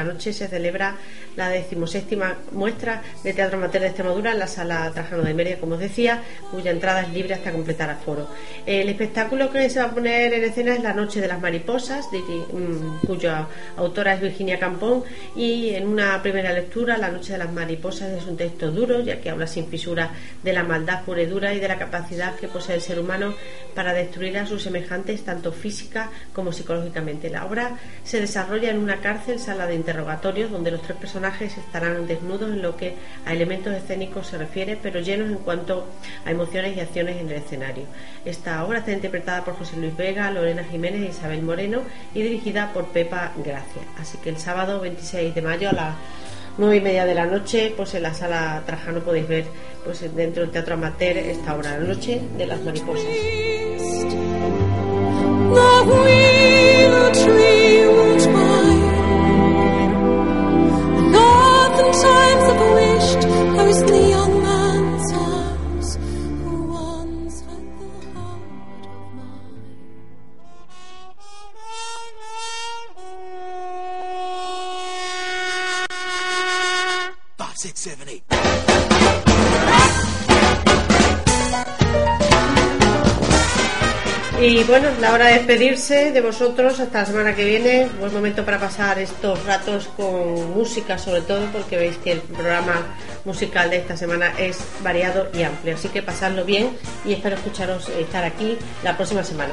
Noche 0.08 0.32
se 0.32 0.48
celebra 0.48 0.96
la 1.36 1.48
decimoséptima 1.50 2.36
muestra 2.52 3.02
de 3.22 3.32
Teatro 3.32 3.58
Amateur 3.58 3.80
de 3.82 3.88
Extremadura 3.88 4.32
en 4.32 4.38
la 4.40 4.46
Sala 4.48 4.90
Trajano 4.92 5.22
de 5.22 5.34
Mérida, 5.34 5.58
como 5.58 5.74
os 5.74 5.80
decía, 5.80 6.22
cuya 6.50 6.70
entrada 6.72 7.02
es 7.02 7.10
libre 7.10 7.34
hasta 7.34 7.52
completar 7.52 7.90
aforo. 7.90 8.28
El 8.66 8.88
espectáculo 8.88 9.50
que 9.50 9.70
se 9.70 9.78
va 9.78 9.86
a 9.86 9.90
poner 9.90 10.32
en 10.34 10.44
escena 10.44 10.74
es 10.74 10.82
La 10.82 10.92
Noche 10.92 11.20
de 11.20 11.28
las 11.28 11.40
Mariposas, 11.40 12.06
diri- 12.10 12.46
mm, 12.52 13.06
cuya 13.06 13.46
autora 13.76 14.14
es 14.14 14.20
Virginia 14.20 14.58
Campón, 14.58 15.04
y 15.36 15.70
en 15.74 15.86
una 15.86 16.20
primera 16.22 16.52
lectura, 16.52 16.98
La 16.98 17.08
Noche 17.10 17.32
de 17.32 17.38
las 17.38 17.52
Mariposas 17.52 18.10
es 18.10 18.24
un 18.26 18.36
texto 18.36 18.70
duro, 18.70 19.00
ya 19.00 19.20
que 19.20 19.30
habla 19.30 19.46
sin 19.46 19.68
fisura 19.68 20.10
de 20.42 20.52
la 20.52 20.64
maldad 20.64 21.04
pura 21.04 21.22
y 21.22 21.26
dura 21.26 21.54
y 21.54 21.60
de 21.60 21.68
la 21.68 21.78
capacidad 21.78 22.34
que 22.34 22.48
posee 22.48 22.74
el 22.76 22.80
ser 22.80 22.98
humano 22.98 23.34
para 23.74 23.92
destruir 23.92 24.36
a 24.38 24.46
sus 24.46 24.62
semejantes 24.62 25.22
tanto 25.24 25.52
física 25.52 26.10
como 26.32 26.52
psicológicamente. 26.52 27.30
La 27.30 27.44
obra 27.44 27.76
se 28.04 28.20
desarrolla 28.20 28.70
en 28.70 28.78
una 28.78 28.96
cárcel, 29.00 29.38
sala 29.38 29.66
de 29.66 29.74
interrogatorios, 29.98 30.50
donde 30.50 30.70
los 30.70 30.82
tres 30.82 30.96
personajes 30.96 31.58
estarán 31.58 32.06
desnudos 32.06 32.52
en 32.52 32.62
lo 32.62 32.76
que 32.76 32.94
a 33.26 33.32
elementos 33.32 33.74
escénicos 33.74 34.28
se 34.28 34.38
refiere, 34.38 34.78
pero 34.80 35.00
llenos 35.00 35.28
en 35.28 35.38
cuanto 35.38 35.88
a 36.24 36.30
emociones 36.30 36.76
y 36.76 36.80
acciones 36.80 37.20
en 37.20 37.28
el 37.28 37.36
escenario. 37.36 37.84
Esta 38.24 38.64
obra 38.64 38.78
está 38.78 38.92
interpretada 38.92 39.44
por 39.44 39.56
José 39.56 39.76
Luis 39.76 39.96
Vega, 39.96 40.30
Lorena 40.30 40.62
Jiménez 40.62 41.02
e 41.02 41.10
Isabel 41.10 41.42
Moreno 41.42 41.82
y 42.14 42.22
dirigida 42.22 42.72
por 42.72 42.86
Pepa 42.88 43.32
Gracia. 43.38 43.82
Así 44.00 44.18
que 44.18 44.30
el 44.30 44.38
sábado 44.38 44.80
26 44.80 45.34
de 45.34 45.42
mayo 45.42 45.70
a 45.70 45.72
las 45.72 45.94
nueve 46.58 46.76
y 46.76 46.80
media 46.80 47.04
de 47.04 47.14
la 47.14 47.26
noche, 47.26 47.72
pues 47.76 47.94
en 47.94 48.04
la 48.04 48.14
sala 48.14 48.62
Trajano 48.66 49.00
podéis 49.00 49.26
ver 49.26 49.46
pues 49.84 50.00
dentro 50.14 50.42
del 50.42 50.52
Teatro 50.52 50.74
Amateur 50.74 51.16
esta 51.16 51.56
obra, 51.56 51.78
La 51.78 51.86
Noche 51.86 52.20
de 52.36 52.46
las 52.46 52.60
Mariposas. 52.60 53.04
Y 84.48 84.64
bueno, 84.64 84.88
la 84.98 85.12
hora 85.12 85.26
de 85.26 85.34
despedirse 85.34 86.10
de 86.10 86.22
vosotros 86.22 86.80
hasta 86.80 87.00
la 87.00 87.04
semana 87.04 87.34
que 87.34 87.44
viene. 87.44 87.86
Buen 88.00 88.14
momento 88.14 88.46
para 88.46 88.58
pasar 88.58 88.98
estos 88.98 89.44
ratos 89.44 89.90
con 89.94 90.54
música, 90.54 90.96
sobre 90.96 91.20
todo 91.20 91.44
porque 91.52 91.76
veis 91.76 91.98
que 91.98 92.12
el 92.12 92.20
programa 92.20 92.96
musical 93.26 93.68
de 93.68 93.76
esta 93.76 93.94
semana 93.94 94.32
es 94.38 94.58
variado 94.82 95.28
y 95.34 95.42
amplio. 95.42 95.74
Así 95.74 95.90
que 95.90 96.02
pasadlo 96.02 96.46
bien 96.46 96.70
y 97.04 97.12
espero 97.12 97.36
escucharos 97.36 97.90
estar 97.90 98.24
aquí 98.24 98.56
la 98.82 98.96
próxima 98.96 99.22
semana. 99.22 99.52